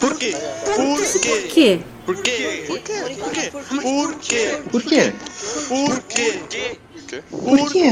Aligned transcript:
Por 0.00 0.16
quê? 0.16 0.34
Por 0.64 0.96
quê? 0.96 1.80
Por 2.06 2.16
quê? 2.22 2.64
Por 2.66 2.80
quê? 2.80 3.00
Por 3.20 3.30
quê? 3.30 3.50
Por 3.52 4.12
quê? 4.18 4.52
Por 4.70 4.82
quê? 4.82 5.12
Por 5.68 6.02
quê? 6.08 6.32
Por 6.48 6.48
quê? 6.48 6.78
Por 7.28 7.70
quê? 7.70 7.90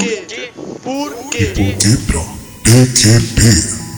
Por 0.82 1.30
quê? 1.30 1.76
Quebra 1.78 2.22
PQP. 2.64 3.88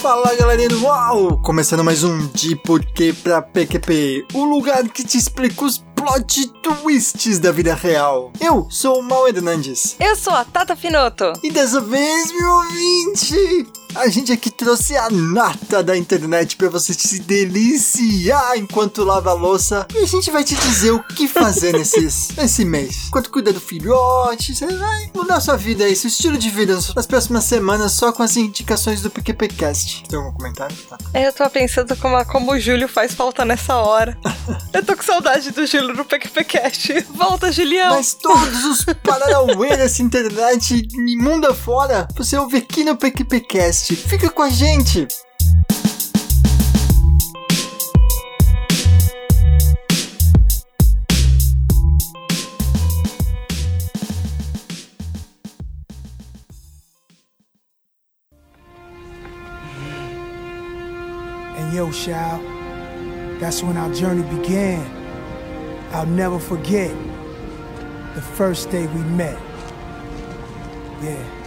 Fala 0.00 0.34
galerinha 0.36 0.68
do 0.68 0.84
UAU! 0.84 1.38
Começando 1.42 1.82
mais 1.82 2.04
um 2.04 2.28
De 2.28 2.54
Porquê 2.54 3.12
pra 3.12 3.42
PQP, 3.42 4.26
o 4.32 4.44
lugar 4.44 4.88
que 4.88 5.04
te 5.04 5.18
explica 5.18 5.64
os 5.64 5.84
plot 5.98 6.52
twists 6.62 7.40
da 7.40 7.50
vida 7.50 7.74
real. 7.74 8.32
Eu 8.40 8.68
sou 8.70 9.00
o 9.00 9.02
Mal 9.02 9.26
Hernandes. 9.26 9.96
Eu 9.98 10.14
sou 10.14 10.32
a 10.32 10.44
Tata 10.44 10.76
Finoto. 10.76 11.32
E 11.42 11.50
dessa 11.50 11.80
vez, 11.80 12.30
meu 12.30 12.48
ouvinte, 12.48 13.66
a 13.94 14.08
gente 14.08 14.32
aqui 14.32 14.50
trouxe 14.50 14.96
a 14.96 15.08
nata 15.10 15.82
da 15.82 15.96
internet 15.96 16.56
pra 16.56 16.68
você 16.68 16.92
se 16.92 17.20
deliciar 17.20 18.56
enquanto 18.56 19.04
lava 19.04 19.30
a 19.30 19.34
louça. 19.34 19.86
E 19.94 19.98
a 19.98 20.06
gente 20.06 20.30
vai 20.30 20.44
te 20.44 20.54
dizer 20.54 20.92
o 20.92 21.02
que 21.02 21.26
fazer 21.26 21.72
nesses, 21.78 22.28
nesse 22.36 22.64
mês. 22.64 23.08
Quanto 23.10 23.30
cuida 23.30 23.52
do 23.52 23.60
filhote, 23.60 24.54
você 24.54 24.66
vai 24.66 25.10
mudar 25.14 25.40
sua 25.40 25.56
vida 25.56 25.84
aí, 25.84 25.96
seu 25.96 26.08
estilo 26.08 26.38
de 26.38 26.50
vida 26.50 26.78
nas 26.94 27.06
próximas 27.06 27.44
semanas 27.44 27.92
só 27.92 28.12
com 28.12 28.22
as 28.22 28.36
indicações 28.36 29.02
do 29.02 29.10
PQPcast. 29.10 30.04
Tem 30.08 30.18
algum 30.18 30.32
comentário? 30.32 30.76
Tata? 30.88 31.04
Eu 31.18 31.32
tô 31.32 31.48
pensando 31.50 31.96
como, 31.96 32.24
como 32.26 32.52
o 32.52 32.60
Júlio 32.60 32.88
faz 32.88 33.14
falta 33.14 33.44
nessa 33.44 33.76
hora. 33.76 34.16
Eu 34.72 34.84
tô 34.84 34.96
com 34.96 35.02
saudade 35.02 35.50
do 35.50 35.66
Júlio 35.66 35.94
no 35.94 36.04
PQPcast. 36.04 37.06
Volta, 37.14 37.50
Julião! 37.50 37.94
Mas 37.96 38.14
todos 38.14 38.64
os 38.64 38.84
paranauê 39.02 39.76
dessa 39.76 40.02
internet 40.02 40.86
imunda 40.94 41.54
fora, 41.54 42.06
você 42.16 42.36
ouve 42.36 42.58
aqui 42.58 42.84
no 42.84 42.96
PQPcast. 42.96 43.87
Fica 43.96 44.28
com 44.28 44.42
a 44.42 44.50
gente! 44.50 45.08
And 61.56 61.74
yo, 61.74 61.90
Shao, 61.90 62.40
that's 63.40 63.62
when 63.62 63.78
our 63.78 63.90
journey 63.94 64.22
began. 64.36 64.84
I'll 65.92 66.04
never 66.04 66.38
forget 66.38 66.94
the 68.14 68.20
first 68.20 68.70
day 68.70 68.86
we 68.86 69.00
met. 69.00 69.38
Yeah. 71.02 71.37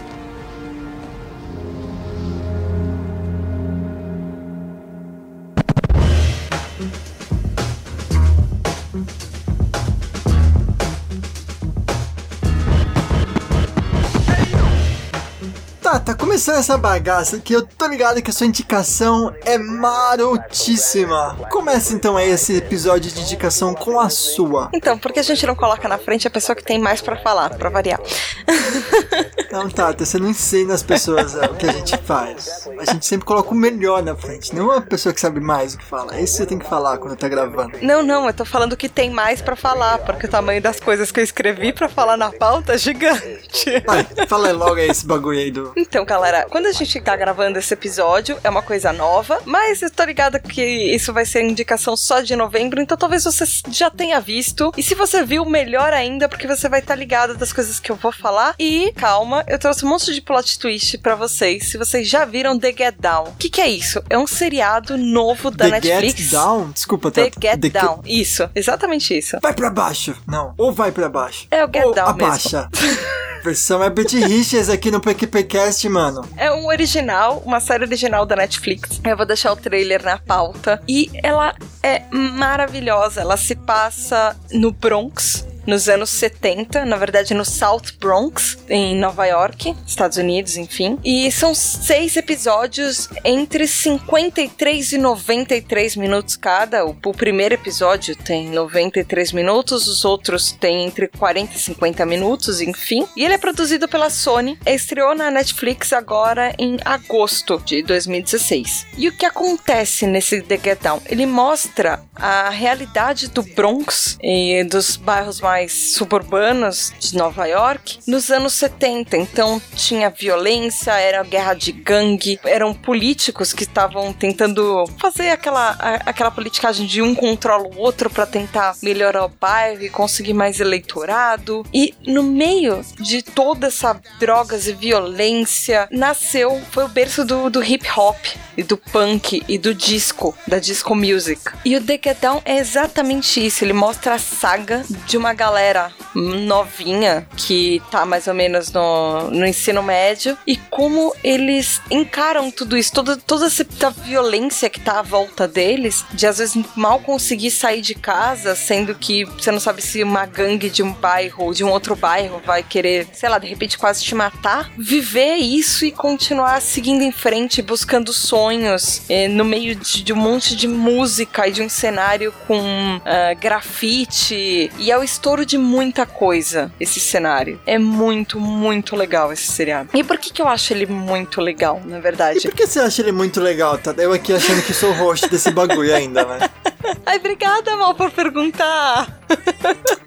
Começando 16.32 16.56
essa 16.60 16.78
bagaça 16.78 17.38
que 17.38 17.54
eu 17.54 17.60
tô 17.60 17.86
ligado 17.86 18.22
que 18.22 18.30
a 18.30 18.32
sua 18.32 18.46
indicação 18.46 19.34
é 19.44 19.58
marotíssima. 19.58 21.36
Começa 21.50 21.92
então 21.92 22.16
aí 22.16 22.30
esse 22.30 22.56
episódio 22.56 23.12
de 23.12 23.20
indicação 23.20 23.74
com 23.74 24.00
a 24.00 24.08
sua. 24.08 24.70
Então, 24.72 24.96
por 24.96 25.12
que 25.12 25.20
a 25.20 25.22
gente 25.22 25.46
não 25.46 25.54
coloca 25.54 25.86
na 25.86 25.98
frente 25.98 26.26
a 26.26 26.30
pessoa 26.30 26.56
que 26.56 26.64
tem 26.64 26.78
mais 26.78 27.02
pra 27.02 27.18
falar, 27.18 27.50
pra 27.58 27.68
variar? 27.68 28.00
Não, 29.52 29.68
Tata, 29.68 30.06
você 30.06 30.18
não 30.18 30.30
ensina 30.30 30.72
as 30.72 30.82
pessoas 30.82 31.36
é, 31.36 31.44
o 31.44 31.54
que 31.54 31.66
a 31.66 31.72
gente 31.72 31.94
faz. 31.98 32.66
A 32.78 32.90
gente 32.90 33.04
sempre 33.04 33.26
coloca 33.26 33.50
o 33.50 33.54
melhor 33.54 34.02
na 34.02 34.16
frente, 34.16 34.54
não 34.54 34.70
uma 34.70 34.80
pessoa 34.80 35.12
que 35.12 35.20
sabe 35.20 35.40
mais 35.40 35.74
o 35.74 35.78
que 35.78 35.84
fala. 35.84 36.16
É 36.16 36.22
isso 36.22 36.32
que 36.32 36.38
você 36.38 36.46
tem 36.46 36.58
que 36.58 36.66
falar 36.66 36.96
quando 36.96 37.14
tá 37.16 37.28
gravando. 37.28 37.76
Não, 37.82 38.02
não, 38.02 38.26
eu 38.26 38.32
tô 38.32 38.46
falando 38.46 38.74
que 38.78 38.88
tem 38.88 39.10
mais 39.10 39.42
pra 39.42 39.54
falar, 39.54 39.98
porque 39.98 40.24
o 40.24 40.28
tamanho 40.30 40.62
das 40.62 40.80
coisas 40.80 41.12
que 41.12 41.20
eu 41.20 41.24
escrevi 41.24 41.70
pra 41.70 41.86
falar 41.86 42.16
na 42.16 42.32
pauta 42.32 42.72
é 42.72 42.78
gigante. 42.78 43.82
Vai, 43.84 44.26
fala 44.26 44.52
logo 44.52 44.76
aí 44.76 44.88
esse 44.88 45.06
bagulho 45.06 45.38
aí 45.38 45.50
do. 45.50 45.72
Então, 45.76 46.02
galera, 46.06 46.46
quando 46.48 46.64
a 46.64 46.72
gente 46.72 46.98
tá 47.02 47.14
gravando 47.14 47.58
esse 47.58 47.74
episódio, 47.74 48.38
é 48.42 48.48
uma 48.48 48.62
coisa 48.62 48.90
nova, 48.90 49.38
mas 49.44 49.82
eu 49.82 49.90
tô 49.90 50.02
ligada 50.04 50.38
que 50.38 50.62
isso 50.62 51.12
vai 51.12 51.26
ser 51.26 51.42
indicação 51.42 51.94
só 51.94 52.20
de 52.20 52.34
novembro, 52.34 52.80
então 52.80 52.96
talvez 52.96 53.24
você 53.24 53.44
já 53.68 53.90
tenha 53.90 54.18
visto. 54.18 54.72
E 54.78 54.82
se 54.82 54.94
você 54.94 55.22
viu, 55.22 55.44
melhor 55.44 55.92
ainda, 55.92 56.26
porque 56.26 56.46
você 56.46 56.70
vai 56.70 56.80
estar 56.80 56.94
ligado 56.94 57.36
das 57.36 57.52
coisas 57.52 57.78
que 57.78 57.92
eu 57.92 57.96
vou 57.96 58.12
falar. 58.12 58.54
E 58.58 58.92
calma, 58.92 59.41
eu 59.46 59.58
trouxe 59.58 59.84
um 59.84 59.88
monte 59.88 60.12
de 60.12 60.20
plot 60.20 60.58
twist 60.58 60.98
pra 60.98 61.14
vocês. 61.14 61.68
Se 61.68 61.78
vocês 61.78 62.08
já 62.08 62.24
viram 62.24 62.58
The 62.58 62.72
Get 62.72 62.96
Down. 62.98 63.24
O 63.24 63.36
que, 63.36 63.48
que 63.48 63.60
é 63.60 63.68
isso? 63.68 64.02
É 64.08 64.18
um 64.18 64.26
seriado 64.26 64.96
novo 64.96 65.50
da 65.50 65.66
The 65.66 65.70
Netflix. 65.72 66.20
Get 66.20 66.30
Down? 66.30 66.70
Desculpa, 66.70 67.10
The 67.10 67.30
Tata. 67.30 67.40
Get 67.40 67.60
The 67.60 67.80
Down. 67.80 68.00
Isso, 68.04 68.48
exatamente 68.54 69.16
isso. 69.16 69.38
Vai 69.42 69.54
pra 69.54 69.70
baixo. 69.70 70.14
Não, 70.26 70.54
ou 70.56 70.72
vai 70.72 70.92
pra 70.92 71.08
baixo. 71.08 71.46
É 71.50 71.64
o 71.64 71.68
Get 71.68 71.84
ou 71.84 71.94
Down 71.94 72.08
abaixa. 72.08 72.68
Versão 73.42 73.82
Herbert 73.82 74.06
Richards 74.12 74.68
aqui 74.68 74.88
no 74.90 75.00
PQPcast, 75.00 75.88
mano. 75.88 76.24
É 76.36 76.52
um 76.52 76.66
original, 76.66 77.42
uma 77.44 77.58
série 77.58 77.84
original 77.84 78.24
da 78.24 78.36
Netflix. 78.36 79.00
Eu 79.04 79.16
vou 79.16 79.26
deixar 79.26 79.52
o 79.52 79.56
trailer 79.56 80.02
na 80.04 80.16
pauta. 80.16 80.80
E 80.86 81.10
ela 81.24 81.54
é 81.82 82.02
maravilhosa. 82.12 83.20
Ela 83.20 83.36
se 83.36 83.56
passa 83.56 84.36
no 84.52 84.70
Bronx. 84.70 85.44
Nos 85.66 85.88
anos 85.88 86.10
70, 86.10 86.84
na 86.84 86.96
verdade 86.96 87.34
no 87.34 87.44
South 87.44 87.92
Bronx, 87.98 88.58
em 88.68 88.96
Nova 88.96 89.26
York, 89.26 89.74
Estados 89.86 90.18
Unidos, 90.18 90.56
enfim. 90.56 90.98
E 91.04 91.30
são 91.30 91.54
seis 91.54 92.16
episódios 92.16 93.08
entre 93.24 93.66
53 93.66 94.92
e 94.92 94.98
93 94.98 95.96
minutos 95.96 96.36
cada. 96.36 96.84
O, 96.84 96.96
o 97.04 97.12
primeiro 97.12 97.54
episódio 97.54 98.16
tem 98.16 98.50
93 98.50 99.32
minutos, 99.32 99.86
os 99.86 100.04
outros 100.04 100.52
têm 100.52 100.84
entre 100.86 101.06
40 101.06 101.54
e 101.54 101.60
50 101.60 102.04
minutos, 102.06 102.60
enfim. 102.60 103.06
E 103.16 103.24
ele 103.24 103.34
é 103.34 103.38
produzido 103.38 103.88
pela 103.88 104.10
Sony, 104.10 104.58
estreou 104.66 105.14
na 105.14 105.30
Netflix 105.30 105.92
agora 105.92 106.52
em 106.58 106.76
agosto 106.84 107.62
de 107.64 107.82
2016. 107.82 108.86
E 108.98 109.08
o 109.08 109.16
que 109.16 109.24
acontece 109.24 110.06
nesse 110.06 110.42
The 110.42 110.58
Get 110.58 110.82
Down? 110.82 111.00
Ele 111.06 111.26
mostra 111.26 112.02
a 112.14 112.50
realidade 112.50 113.28
do 113.28 113.42
Bronx 113.42 114.18
e 114.22 114.64
dos 114.64 114.96
bairros 114.96 115.40
mais 115.40 115.51
suburbanos 115.68 116.92
de 116.98 117.16
Nova 117.16 117.46
York 117.46 117.98
nos 118.06 118.30
anos 118.30 118.52
70. 118.54 119.16
Então 119.16 119.60
tinha 119.74 120.10
violência, 120.10 120.92
era 120.92 121.22
guerra 121.22 121.54
de 121.54 121.72
gangue, 121.72 122.38
eram 122.44 122.72
políticos 122.74 123.52
que 123.52 123.64
estavam 123.64 124.12
tentando 124.12 124.84
fazer 124.98 125.30
aquela, 125.30 125.70
a- 125.78 126.02
aquela 126.06 126.30
politicagem 126.30 126.86
de 126.86 127.00
um 127.02 127.14
controla 127.14 127.66
o 127.68 127.78
outro 127.78 128.08
para 128.10 128.26
tentar 128.26 128.74
melhorar 128.82 129.24
o 129.24 129.28
bairro 129.28 129.82
e 129.82 129.88
conseguir 129.90 130.34
mais 130.34 130.60
eleitorado. 130.60 131.64
E 131.72 131.94
no 132.06 132.22
meio 132.22 132.82
de 132.98 133.22
toda 133.22 133.66
essa 133.68 134.00
drogas 134.18 134.66
e 134.66 134.72
violência, 134.72 135.88
nasceu, 135.90 136.60
foi 136.70 136.84
o 136.84 136.88
berço 136.88 137.24
do, 137.24 137.48
do 137.50 137.62
hip 137.62 137.86
hop 137.96 138.16
e 138.56 138.62
do 138.62 138.76
punk 138.76 139.42
e 139.48 139.56
do 139.58 139.74
disco, 139.74 140.36
da 140.46 140.58
disco 140.58 140.94
music. 140.94 141.40
E 141.64 141.76
o 141.76 141.80
Down 142.20 142.42
é 142.44 142.58
exatamente 142.58 143.44
isso. 143.44 143.64
Ele 143.64 143.72
mostra 143.72 144.14
a 144.14 144.18
saga 144.18 144.84
de 145.06 145.16
uma 145.16 145.32
galera 145.42 145.90
novinha 146.14 147.26
que 147.36 147.82
tá 147.90 148.04
mais 148.06 148.28
ou 148.28 148.34
menos 148.34 148.70
no, 148.70 149.30
no 149.30 149.44
ensino 149.44 149.82
médio 149.82 150.38
e 150.46 150.56
como 150.56 151.12
eles 151.24 151.80
encaram 151.90 152.50
tudo 152.50 152.76
isso, 152.76 152.92
toda, 152.92 153.16
toda 153.16 153.46
essa 153.46 153.64
violência 153.90 154.70
que 154.70 154.78
tá 154.78 155.00
à 155.00 155.02
volta 155.02 155.48
deles, 155.48 156.04
de 156.12 156.26
às 156.26 156.38
vezes 156.38 156.62
mal 156.76 157.00
conseguir 157.00 157.50
sair 157.50 157.80
de 157.80 157.94
casa, 157.94 158.54
sendo 158.54 158.94
que 158.94 159.24
você 159.24 159.50
não 159.50 159.58
sabe 159.58 159.82
se 159.82 160.02
uma 160.02 160.26
gangue 160.26 160.70
de 160.70 160.82
um 160.82 160.92
bairro 160.92 161.46
ou 161.46 161.54
de 161.54 161.64
um 161.64 161.70
outro 161.70 161.96
bairro 161.96 162.40
vai 162.44 162.62
querer, 162.62 163.08
sei 163.12 163.28
lá, 163.28 163.38
de 163.38 163.48
repente 163.48 163.78
quase 163.78 164.04
te 164.04 164.14
matar. 164.14 164.70
Viver 164.78 165.36
isso 165.36 165.84
e 165.84 165.90
continuar 165.90 166.60
seguindo 166.60 167.02
em 167.02 167.12
frente, 167.12 167.62
buscando 167.62 168.12
sonhos 168.12 169.02
eh, 169.08 169.28
no 169.28 169.44
meio 169.44 169.74
de, 169.74 170.04
de 170.04 170.12
um 170.12 170.16
monte 170.16 170.54
de 170.54 170.68
música 170.68 171.48
e 171.48 171.52
de 171.52 171.62
um 171.62 171.68
cenário 171.68 172.32
com 172.46 173.00
ah, 173.04 173.34
grafite. 173.34 174.70
E 174.78 174.90
é 174.90 174.98
o 174.98 175.02
estouro 175.32 175.46
de 175.46 175.56
muita 175.56 176.04
coisa 176.04 176.70
esse 176.78 177.00
cenário. 177.00 177.58
É 177.66 177.78
muito, 177.78 178.38
muito 178.38 178.94
legal 178.94 179.32
esse 179.32 179.50
seriado. 179.50 179.88
E 179.94 180.04
por 180.04 180.18
que, 180.18 180.30
que 180.30 180.42
eu 180.42 180.48
acho 180.48 180.72
ele 180.74 180.84
muito 180.86 181.40
legal, 181.40 181.80
na 181.84 181.98
E 181.98 182.00
verdade? 182.00 182.40
por 182.42 182.52
que 182.54 182.66
você 182.66 182.80
acha 182.80 183.00
ele 183.00 183.12
muito 183.12 183.40
legal, 183.40 183.78
tá? 183.78 183.94
Eu 183.96 184.12
aqui 184.12 184.32
achando 184.34 184.62
que 184.62 184.74
sou 184.74 184.90
o 184.90 184.94
host 184.94 185.28
desse 185.28 185.50
bagulho 185.50 185.94
ainda, 185.94 186.24
né? 186.24 186.50
Ai, 187.06 187.16
obrigada, 187.16 187.76
Mal, 187.76 187.94
por 187.94 188.10
perguntar. 188.10 189.20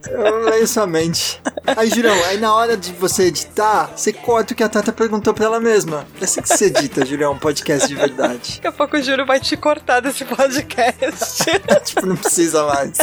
Eu 0.07 0.43
leio 0.43 0.67
sua 0.67 0.85
mente. 0.85 1.41
Aí, 1.75 1.89
Julião, 1.89 2.15
aí 2.25 2.37
na 2.37 2.53
hora 2.53 2.77
de 2.77 2.91
você 2.91 3.23
editar, 3.23 3.91
você 3.95 4.13
corta 4.13 4.53
o 4.53 4.55
que 4.55 4.63
a 4.63 4.69
Tata 4.69 4.91
perguntou 4.93 5.33
pra 5.33 5.45
ela 5.45 5.59
mesma. 5.59 6.05
É 6.21 6.25
assim 6.25 6.41
que 6.41 6.49
você 6.49 6.65
edita, 6.65 7.05
Julião, 7.05 7.33
um 7.33 7.39
podcast 7.39 7.87
de 7.87 7.95
verdade. 7.95 8.55
Daqui 8.55 8.67
a 8.67 8.71
pouco 8.71 8.97
o 8.97 9.01
Júlio 9.01 9.25
vai 9.25 9.39
te 9.39 9.57
cortar 9.57 10.01
desse 10.01 10.23
podcast. 10.25 11.45
tipo, 11.85 12.05
não 12.05 12.15
precisa 12.15 12.65
mais. 12.67 12.97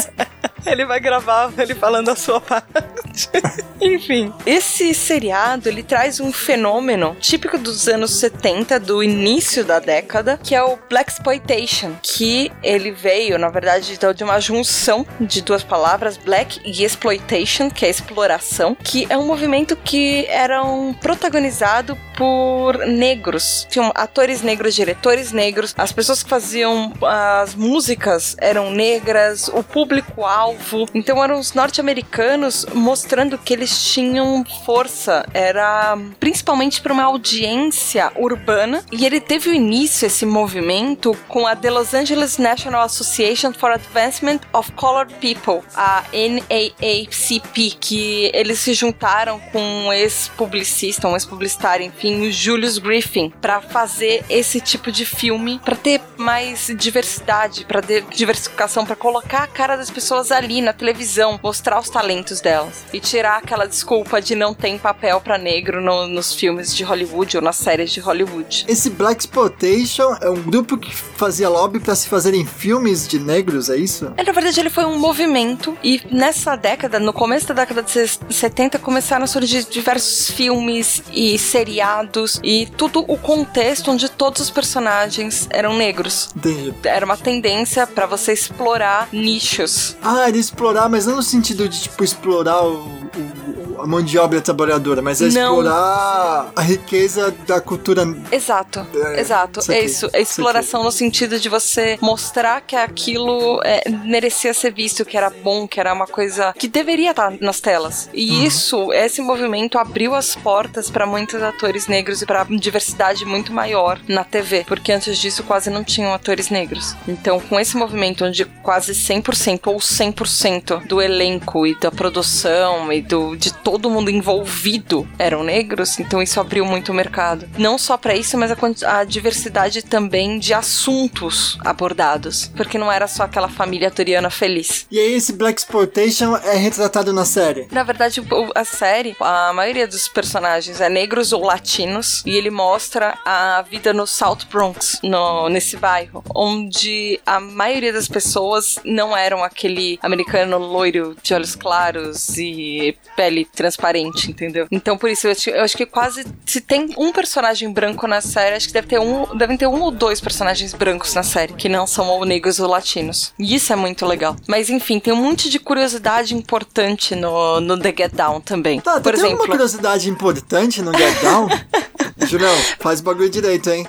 Ele 0.65 0.85
vai 0.85 1.01
gravar 1.01 1.53
ele 1.59 1.75
falando 1.75 2.11
a 2.11 2.17
sua 2.17 2.41
parte. 2.41 2.73
Enfim, 3.81 4.33
esse 4.47 4.95
seriado 4.95 5.69
ele 5.69 5.83
traz 5.83 6.21
um 6.21 6.33
fenômeno 6.33 7.17
típico 7.19 7.59
dos 7.59 7.89
anos 7.89 8.13
70, 8.13 8.79
do 8.79 9.03
início 9.03 9.65
da 9.65 9.81
década, 9.81 10.39
que 10.43 10.55
é 10.55 10.63
o 10.63 10.79
Black 10.89 11.11
Exploitation, 11.11 11.97
que 12.01 12.53
ele 12.63 12.93
veio, 12.93 13.39
na 13.39 13.49
verdade, 13.49 13.99
de 14.15 14.25
uma 14.25 14.41
junção 14.41 15.05
de 15.21 15.43
duas 15.43 15.65
palavras, 15.65 16.17
Black 16.17 16.61
e 16.65 16.85
Exploitation, 16.85 17.69
que 17.69 17.85
é 17.85 17.91
exploração, 17.91 18.77
que 18.77 19.07
é 19.11 19.19
um 19.19 19.27
movimento 19.27 19.75
que 19.75 20.27
era 20.29 20.63
um 20.63 20.95
protagonizado 20.95 21.99
por 22.17 22.79
negros. 22.87 23.67
Tinham 23.69 23.91
atores 23.95 24.43
negros, 24.43 24.75
diretores 24.75 25.33
negros, 25.33 25.75
as 25.77 25.91
pessoas 25.91 26.23
que 26.23 26.31
faziam 26.31 26.93
as 27.03 27.55
músicas 27.55 28.37
eram 28.39 28.71
negras, 28.71 29.49
o 29.49 29.63
público-alvo. 29.63 30.52
Então 30.95 31.23
eram 31.23 31.39
os 31.39 31.53
norte-americanos 31.53 32.67
mostrando 32.75 33.39
que 33.39 33.53
eles 33.53 33.85
tinham 33.85 34.45
força. 34.65 35.25
Era 35.33 35.97
principalmente 36.19 36.81
para 36.81 36.93
uma 36.93 37.05
audiência 37.05 38.11
urbana. 38.17 38.85
E 38.91 39.05
ele 39.05 39.21
teve 39.21 39.51
o 39.51 39.55
início, 39.55 40.07
esse 40.07 40.27
movimento, 40.27 41.17
com 41.29 41.47
a 41.47 41.55
The 41.55 41.71
Los 41.71 41.95
Angeles 41.95 42.39
National 42.39 42.83
Association 42.83 43.53
for 43.53 43.71
Advancement 43.71 44.41
of 44.53 44.73
Colored 44.73 45.15
People, 45.15 45.67
a 45.75 46.05
NAACP, 46.13 47.77
que 47.81 48.31
eles 48.35 48.59
se 48.59 48.75
juntaram 48.75 49.41
com 49.53 49.61
um 49.61 49.93
ex-publicista, 49.93 51.09
um 51.09 51.15
ex-publicitário, 51.15 51.87
enfim, 51.87 52.27
o 52.27 52.33
Julius 52.33 52.79
Griffin, 52.79 53.31
para 53.41 53.61
fazer 53.61 54.25
esse 54.29 54.61
tipo 54.61 54.91
de 54.91 55.05
filme, 55.05 55.61
para 55.65 55.77
ter 55.77 56.01
mais 56.17 56.73
diversidade, 56.77 57.65
para 57.65 57.83
ter 57.83 58.05
diversificação, 58.05 58.85
para 58.85 58.97
colocar 58.97 59.45
a 59.45 59.47
cara 59.47 59.77
das 59.77 59.91
pessoas 59.91 60.31
ali 60.33 60.42
na 60.61 60.73
televisão, 60.73 61.39
mostrar 61.43 61.79
os 61.81 61.89
talentos 61.89 62.41
delas 62.41 62.85
e 62.93 62.99
tirar 63.01 63.39
aquela 63.39 63.67
desculpa 63.67 64.21
de 64.21 64.35
não 64.35 64.53
ter 64.55 64.79
papel 64.79 65.21
para 65.21 65.39
negro 65.39 65.81
no- 65.81 66.07
nos 66.09 66.35
filmes 66.35 66.75
de 66.75 66.83
Hollywood 66.85 67.37
ou 67.37 67.43
nas 67.43 67.57
séries 67.57 67.91
de 67.93 68.01
Hollywood. 68.01 68.65
Esse 68.69 68.91
Black 68.91 69.21
Exploitation 69.21 70.17
é 70.21 70.29
um 70.31 70.43
grupo 70.43 70.77
que 70.77 70.95
fazia 70.95 71.49
lobby 71.49 71.79
pra 71.81 71.95
se 71.95 72.09
fazerem 72.09 72.45
filmes 72.47 73.07
de 73.07 73.19
negros, 73.19 73.69
é 73.71 73.77
isso? 73.77 74.13
É, 74.17 74.23
na 74.25 74.33
verdade, 74.33 74.59
ele 74.59 74.71
foi 74.71 74.85
um 74.85 74.99
movimento 74.99 75.77
e 75.83 76.01
nessa 76.11 76.57
década, 76.57 76.99
no 76.99 77.13
começo 77.13 77.47
da 77.49 77.55
década 77.55 77.83
de 77.83 77.91
ses- 77.91 78.19
70, 78.31 78.79
começaram 78.79 79.25
a 79.25 79.27
surgir 79.27 79.65
diversos 79.65 80.31
filmes 80.31 81.03
e 81.13 81.39
seriados 81.39 82.41
e 82.43 82.67
tudo 82.77 83.05
o 83.07 83.17
contexto 83.19 83.91
onde 83.91 84.09
todos 84.11 84.41
os 84.43 84.51
personagens 84.51 85.47
eram 85.51 85.77
negros. 85.77 86.31
Entendi. 86.37 86.75
Era 86.85 87.05
uma 87.07 87.17
tendência 87.17 87.87
pra 87.87 88.07
você 88.07 88.33
explorar 88.33 89.09
nichos. 89.13 89.97
Ah, 90.03 90.29
explorar, 90.39 90.89
mas 90.89 91.07
não 91.07 91.17
no 91.17 91.23
sentido 91.23 91.69
de, 91.69 91.83
tipo, 91.83 92.03
explorar 92.05 92.63
o, 92.65 92.85
o- 92.85 93.42
a 93.83 93.87
mão 93.87 94.01
de 94.03 94.17
obra 94.19 94.41
trabalhadora, 94.41 95.03
mas 95.03 95.21
é 95.21 95.25
Não. 95.29 95.59
explorar 95.61 96.53
a 96.55 96.61
riqueza 96.63 97.35
da 97.47 97.61
cultura. 97.61 98.03
Exato, 98.31 98.87
É, 98.95 99.21
exato. 99.21 99.61
saquei, 99.63 99.83
É 99.83 99.85
isso. 99.85 100.09
É 100.13 100.21
exploração 100.21 100.83
no 100.85 100.93
sentido 100.93 101.39
de 101.41 101.49
você 101.49 101.99
mostrar 102.01 102.61
que 102.61 102.77
aquilo 102.77 103.61
é, 103.65 103.83
merecia 104.05 104.55
ser 104.55 104.73
visto, 104.73 105.05
que 105.05 105.17
era 105.17 105.31
bom, 105.31 105.67
que 105.67 105.81
era 105.81 105.93
uma 105.93 106.07
coisa 106.07 106.53
que 106.59 106.69
deveria 106.69 107.11
estar 107.11 107.33
nas 107.41 107.61
telas. 107.61 108.09
E 108.15 108.31
Uhum. 108.31 108.45
isso, 108.45 108.93
esse 108.93 109.21
movimento 109.21 109.79
abriu 109.79 110.15
as 110.15 110.35
portas 110.37 110.89
para 110.91 111.05
muitos 111.07 111.43
atores 111.43 111.87
negros 111.89 112.23
e 112.23 112.27
para 112.27 112.45
diversidade 112.45 113.25
muito 113.25 113.53
maior 113.53 113.99
na 114.09 114.23
TV, 114.25 114.65
porque 114.67 114.93
antes 114.93 115.19
disso 115.19 115.43
quase 115.43 115.71
não 115.71 115.83
tinham 115.85 116.13
atores 116.15 116.49
negros. 116.51 116.95
Então, 117.09 117.41
com 117.41 117.59
esse 117.59 117.77
movimento 117.77 118.25
onde 118.25 118.45
quase 118.63 118.93
100% 118.95 119.67
ou 119.67 119.79
100% 119.79 120.87
do 120.87 121.01
elenco 121.03 121.67
e 121.67 121.75
da 121.79 121.91
produção 121.91 122.93
e 122.93 123.01
do 123.03 123.37
de 123.37 123.53
todo 123.53 123.72
mundo 123.91 124.11
envolvido 124.11 125.09
eram 125.19 125.43
negros, 125.43 125.99
então 125.99 126.23
isso 126.23 126.41
abriu 126.41 126.65
muito 126.65 126.93
o 126.93 126.95
mercado. 126.95 127.49
Não 127.59 127.79
só 127.79 127.97
para 127.97 128.15
isso, 128.15 128.37
mas 128.39 128.51
a, 128.51 129.01
a 129.01 129.05
diversidade 129.05 129.83
também 129.83 130.39
de 130.39 130.55
assuntos 130.55 131.59
abordados, 131.65 132.51
porque 132.57 132.79
não 132.79 132.91
era 132.91 133.07
só 133.07 133.25
aquela 133.25 133.49
família 133.49 133.91
toriana 133.91 134.31
feliz. 134.31 134.87
E 134.91 134.99
aí 134.99 135.15
esse 135.15 135.33
Black 135.33 135.61
Exploitation 135.61 136.37
é 136.37 136.57
retratado 136.57 137.13
na 137.13 137.25
série. 137.25 137.69
Na 137.71 137.83
verdade, 137.83 138.23
a 138.55 138.65
série, 138.65 139.17
a 139.21 139.53
maioria 139.53 139.87
dos 139.87 140.09
personagens 140.09 140.81
é 140.81 140.89
negros 140.89 141.33
ou 141.33 141.43
latinos, 141.43 142.23
e 142.27 142.31
ele 142.31 142.51
mostra 142.51 143.19
a 143.25 143.63
vida 143.63 143.93
no 143.93 144.07
South 144.07 144.39
Bronx, 144.51 144.99
no, 145.03 145.49
nesse 145.49 145.77
bairro, 145.77 146.25
onde 146.35 147.21
a 147.25 147.41
maioria 147.41 147.93
das 147.93 148.09
pessoas 148.09 148.79
não 148.85 149.17
eram 149.17 149.43
aquele 149.43 149.99
americano 150.03 150.59
loiro 150.59 151.17
de 151.23 151.35
olhos 151.35 151.55
claros 151.55 152.37
e 152.37 152.97
pele 153.17 153.45
transparente, 153.63 154.31
entendeu? 154.31 154.67
Então, 154.71 154.99
por 154.99 155.09
isso, 155.09 155.29
eu 155.29 155.33
acho, 155.33 155.51
eu 155.51 155.63
acho 155.63 155.77
que 155.77 155.87
quase. 155.87 156.27
Se 156.45 156.61
tem 156.61 156.91
um 156.99 157.13
personagem 157.13 157.73
branco 157.73 158.07
na 158.09 158.21
série, 158.21 158.57
acho 158.57 158.67
que 158.67 158.73
deve 158.73 158.89
ter 158.89 158.99
um. 158.99 159.37
Devem 159.37 159.57
ter 159.57 159.69
um 159.69 159.81
ou 159.81 159.91
dois 159.91 160.21
personagens 160.21 160.75
brancos 160.75 161.15
na 161.15 161.23
série, 161.23 161.53
que 161.55 161.69
não 161.69 161.87
são 161.87 162.09
ou 162.09 162.25
negros 162.25 162.59
ou 162.59 162.69
latinos. 162.69 163.33
E 163.39 163.55
isso 163.55 163.73
é 163.73 163.77
muito 163.77 164.05
legal. 164.05 164.37
Mas 164.49 164.69
enfim, 164.69 164.99
tem 164.99 165.13
um 165.13 165.17
monte 165.17 165.49
de 165.49 165.59
curiosidade 165.59 166.35
importante 166.35 167.15
no, 167.15 167.61
no 167.61 167.79
The 167.79 167.95
Get 167.97 168.13
Down 168.13 168.41
também. 168.41 168.81
Tá, 168.81 169.01
por 169.01 169.15
tem 169.15 169.23
uma 169.23 169.29
exemplo. 169.29 169.47
curiosidade 169.47 170.11
importante 170.11 170.83
no 170.83 170.93
Get 170.97 171.21
Down. 171.23 171.49
Julião, 172.27 172.55
faz 172.79 173.01
o 173.01 173.03
bagulho 173.03 173.29
direito, 173.29 173.71
hein? 173.71 173.87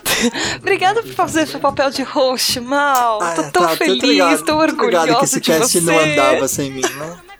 Obrigada 0.58 1.02
por 1.02 1.14
fazer 1.14 1.48
seu 1.48 1.60
papel 1.60 1.90
de 1.90 2.04
host, 2.04 2.60
Mal. 2.60 3.22
Ah, 3.22 3.31
tô 3.34 3.42
é, 3.42 3.52
tão 3.52 3.64
tá, 3.64 3.76
feliz, 3.76 4.00
tô 4.00 4.08
tô 4.08 4.08
ligado 4.08 4.50
orgulhosa 4.50 5.16
que 5.16 5.26
esse 5.26 5.42
cast 5.42 5.80
você. 5.80 5.81
não 5.81 5.98
andava 5.98 6.48
sem 6.48 6.72
mim, 6.72 6.81
né? 6.81 7.18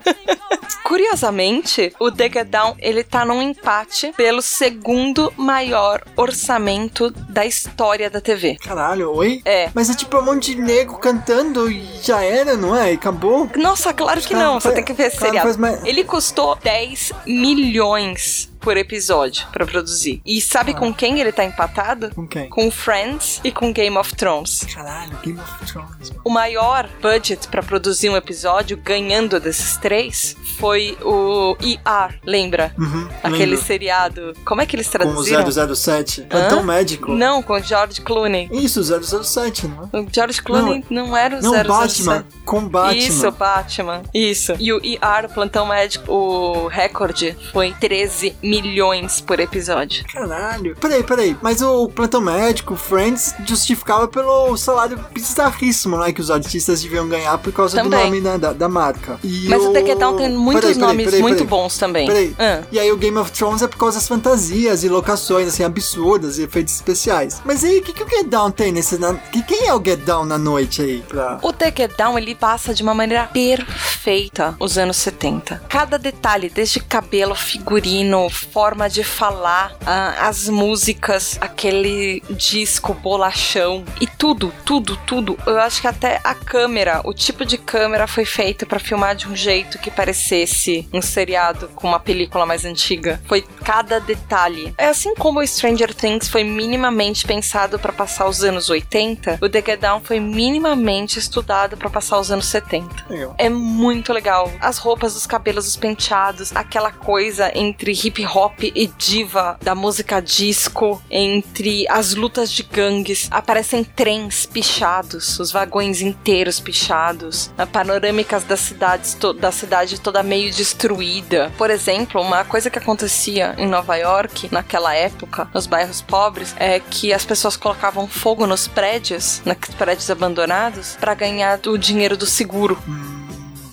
Curiosamente, 0.84 1.94
o 2.00 2.12
The 2.12 2.30
Get 2.30 2.48
Down, 2.50 2.76
ele 2.80 3.04
tá 3.04 3.26
num 3.26 3.42
empate 3.42 4.12
pelo 4.16 4.42
segundo 4.42 5.34
maior 5.38 6.04
orçamento 6.16 7.10
da 7.10 7.46
história 7.46 8.10
da 8.10 8.20
TV. 8.22 8.58
Caralho, 8.64 9.12
oi? 9.12 9.42
É. 9.46 9.70
Mas 9.74 9.90
é 9.90 9.94
tipo 9.94 10.18
um 10.18 10.22
monte 10.22 10.54
de 10.54 10.62
nego 10.62 10.98
cantando 10.98 11.72
e 11.72 11.84
já 12.02 12.22
era, 12.24 12.56
não 12.58 12.76
é? 12.76 12.92
E 12.92 12.96
acabou? 12.96 13.50
Nossa, 13.56 13.94
claro 13.94 14.22
que 14.22 14.34
Cara, 14.34 14.44
não. 14.46 14.54
Você 14.60 14.64
faz- 14.70 14.76
tem 14.76 14.84
que 14.84 14.94
ver 14.94 15.08
esse 15.08 15.18
cara, 15.18 15.32
seriado. 15.32 15.60
mais- 15.60 15.84
Ele 15.86 16.04
custou 16.04 16.56
10 16.62 17.12
milhões 17.26 18.52
por 18.64 18.78
episódio 18.78 19.46
pra 19.52 19.66
produzir. 19.66 20.22
E 20.26 20.40
sabe 20.42 20.74
com 20.74 20.94
quem 20.94 21.20
ele 21.20 21.32
tá 21.32 21.44
empatado? 21.44 22.10
Com 22.16 22.28
quem? 22.28 22.50
Com 22.50 22.72
Friends 22.72 23.42
e 23.44 23.52
com 23.52 23.72
Game 23.74 23.98
of 23.98 24.16
Thrones. 24.16 24.66
Caralho, 24.74 25.18
Game 25.24 25.40
of 25.40 25.66
Thrones, 25.72 26.10
mano. 26.10 26.22
O 26.24 26.30
maior 26.30 26.88
budget 27.02 27.48
pra 27.50 27.62
produzir 27.62 28.10
um 28.10 28.16
episódio, 28.18 28.78
ganhando 28.78 29.40
desses 29.40 29.78
três, 29.78 30.36
foi 30.58 30.98
o 31.02 31.56
ER, 31.62 32.18
lembra? 32.26 32.74
Uhum, 32.80 33.08
Aquele 33.22 33.46
lembro. 33.52 33.66
seriado. 33.66 34.34
Como 34.46 34.62
é 34.62 34.66
que 34.66 34.76
eles 34.76 34.88
Com 34.88 34.98
o 34.98 35.02
traduziram? 35.02 35.76
007. 35.76 36.22
Plantão 36.24 36.60
Hã? 36.60 36.64
médico. 36.64 37.12
Não, 37.12 37.44
com 37.44 37.54
o 37.54 37.60
George 37.60 38.02
Clooney. 38.02 38.48
Isso, 38.52 38.82
007, 38.84 39.68
não 39.68 39.90
é? 39.94 39.98
O 40.00 40.08
George 40.12 40.42
Clooney 40.42 40.86
não, 40.90 41.16
era 41.16 41.38
o 41.40 41.42
Não, 41.42 41.52
007. 41.52 41.68
Batman. 41.68 42.26
Com 42.46 42.68
Batman. 42.68 42.94
Isso, 42.98 43.32
Batman. 43.32 44.04
Isso. 44.14 44.54
E 44.60 44.72
o 44.72 44.78
ER, 44.84 45.26
o 45.26 45.30
Plantão 45.34 45.66
Médico, 45.66 46.12
o 46.12 46.68
recorde 46.68 47.36
foi 47.52 47.74
13 47.80 48.36
milhões 48.62 49.22
por 49.22 49.40
episódio. 49.40 50.04
Caralho. 50.12 50.76
Peraí, 50.80 51.04
peraí. 51.04 51.38
Mas 51.42 51.62
o 51.62 51.88
plantão 51.90 52.22
médico, 52.22 52.76
Friends, 52.76 53.34
justificava 53.48 54.08
pelo 54.08 54.56
salário 54.58 55.00
bizarríssimo, 55.14 55.98
né? 55.98 56.12
Que 56.12 56.22
os 56.22 56.30
artistas 56.30 56.82
deviam 56.82 57.08
ganhar 57.08 57.38
por 57.38 57.52
causa 57.52 57.78
do 57.78 57.84
Também. 57.90 58.06
nome 58.06 58.22
né, 58.22 58.38
da, 58.38 58.54
da 58.54 58.70
marca. 58.70 59.20
E 59.24 59.48
Mas 59.50 59.64
o 59.64 59.72
The 59.74 59.86
Get 59.86 59.98
Down 59.98 60.16
tem 60.18 60.30
muitos 60.30 60.62
Peraí, 60.62 60.76
peraí, 60.76 60.88
nomes 60.88 61.06
peraí, 61.06 61.22
muito 61.22 61.46
bons 61.46 61.78
também. 61.78 62.08
Peraí. 62.08 62.36
Ah. 62.40 62.62
E 62.72 62.80
aí 62.80 62.92
o 62.92 62.98
Game 62.98 63.18
of 63.18 63.32
Thrones 63.32 63.62
é 63.62 63.68
por 63.68 63.78
causa 63.78 63.98
das 63.98 64.08
fantasias 64.08 64.84
e 64.84 64.90
locações, 64.90 65.48
assim, 65.48 65.64
absurdas 65.64 66.38
e 66.38 66.44
efeitos 66.44 66.74
especiais. 66.76 67.42
Mas 67.46 67.64
aí, 67.64 67.80
o 67.80 67.84
que, 67.84 67.94
que 67.94 68.04
o 68.04 68.10
Get 68.10 68.28
Down 68.28 68.52
tem 68.52 68.72
nesse... 68.72 68.98
Na... 68.98 69.14
que- 69.16 69.44
Quem 69.44 69.68
é 69.68 69.74
o 69.74 69.84
Get 69.84 70.00
Down 70.02 70.26
na 70.26 70.38
noite 70.38 70.82
aí? 70.82 71.04
Pra... 71.08 71.40
O 71.42 71.52
The 71.52 71.74
Get 71.76 71.96
Down, 71.98 72.18
ele 72.18 72.36
passa 72.36 72.74
de 72.74 72.84
uma 72.84 72.94
maneira 72.94 73.28
perfeita 73.34 74.56
os 74.60 74.78
anos 74.78 74.98
70. 74.98 75.64
Cada 75.70 75.98
detalhe, 75.98 76.50
desde 76.50 76.80
cabelo, 76.80 77.36
figurino, 77.36 78.28
forma 78.44 78.90
de 78.90 79.04
falar, 79.04 79.76
ah, 79.86 80.28
as 80.28 80.48
músicas, 80.50 81.38
aquele 81.42 82.22
disco, 82.30 82.94
bolachão 82.94 83.84
e 84.00 84.08
tudo, 84.08 84.54
tudo, 84.66 84.98
tudo. 84.98 85.38
Eu 85.46 85.60
acho 85.60 85.82
que 85.82 85.88
até 85.88 86.20
a 86.24 86.36
câmera, 86.36 87.02
o 87.04 87.14
tipo 87.14 87.46
de 87.46 87.58
câmera 87.58 88.08
foi 88.08 88.26
feito 88.26 88.66
pra 88.66 88.80
filmar 88.80 89.16
de 89.16 89.28
um 89.28 89.36
jeito 89.36 89.80
que 89.80 89.90
parecesse 89.90 90.88
um 90.94 91.02
seriado 91.02 91.70
com 91.76 91.88
uma 91.88 92.00
película 92.00 92.46
mais 92.46 92.66
antiga. 92.66 93.22
Foi 93.26 93.42
cada 93.64 94.00
detalhe. 94.00 94.74
É 94.78 94.88
assim 94.88 95.16
como 95.16 95.40
o 95.40 95.48
Stranger 95.48 95.94
Things 95.94 96.28
foi 96.28 96.44
minimamente 96.44 97.26
pensado 97.26 97.80
pra 97.80 97.92
passar 97.94 98.28
os 98.28 98.44
anos 98.44 98.70
80, 98.70 99.40
o 99.42 99.50
The 99.50 99.64
Get 99.66 99.80
Down 99.80 100.02
foi 100.02 100.20
minimamente 100.20 101.20
estudado 101.20 101.78
pra 101.78 101.90
passar 101.90 102.20
os 102.20 102.32
anos 102.32 102.46
70. 102.48 103.06
Legal. 103.10 103.36
É 103.38 103.50
muito 103.50 104.12
legal. 104.12 104.52
As 104.60 104.78
roupas, 104.78 105.16
os 105.16 105.26
cabelos, 105.26 105.68
os 105.68 105.76
penteados, 105.76 106.56
aquela 106.56 106.92
coisa 106.92 107.52
entre 107.56 107.92
hip 107.92 108.22
hop 108.34 108.64
e 108.64 108.88
diva 108.98 109.58
da 109.62 109.76
música 109.76 110.20
disco, 110.20 111.02
entre 111.10 111.86
as 111.90 112.16
lutas 112.16 112.52
de 112.52 112.64
gangues, 112.64 113.28
aparecem 113.30 113.84
trens 113.84 114.46
pichados, 114.46 115.40
os 115.40 115.52
vagões 115.52 116.02
inteiros 116.02 116.60
pichados, 116.60 117.52
a 117.58 117.66
panorâmicas 117.66 118.44
das 118.44 118.60
cidades, 118.60 119.18
da 119.40 119.52
cidade 119.52 120.00
toda 120.00 120.24
meio 120.24 120.54
destruída. 120.54 121.52
Por 121.58 121.70
exemplo, 121.70 122.22
uma 122.22 122.44
coisa 122.44 122.70
que 122.70 122.80
acontecia 122.80 123.56
em 123.58 123.68
Nova 123.68 123.96
York 123.96 124.50
naquela 124.52 124.94
época, 124.96 125.48
nos 125.54 125.68
bairros 125.68 126.02
pobres, 126.02 126.56
é 126.58 126.80
que 126.80 127.14
as 127.14 127.26
pessoas 127.26 127.56
colocavam 127.56 128.08
fogo 128.08 128.48
nos 128.48 128.68
prédios, 128.68 129.42
naqueles 129.46 129.76
prédios 129.76 130.10
abandonados, 130.10 130.98
para 131.00 131.14
ganhar 131.14 131.60
o 131.68 131.78
dinheiro 131.78 132.18
do 132.18 132.26
seguro. 132.26 132.78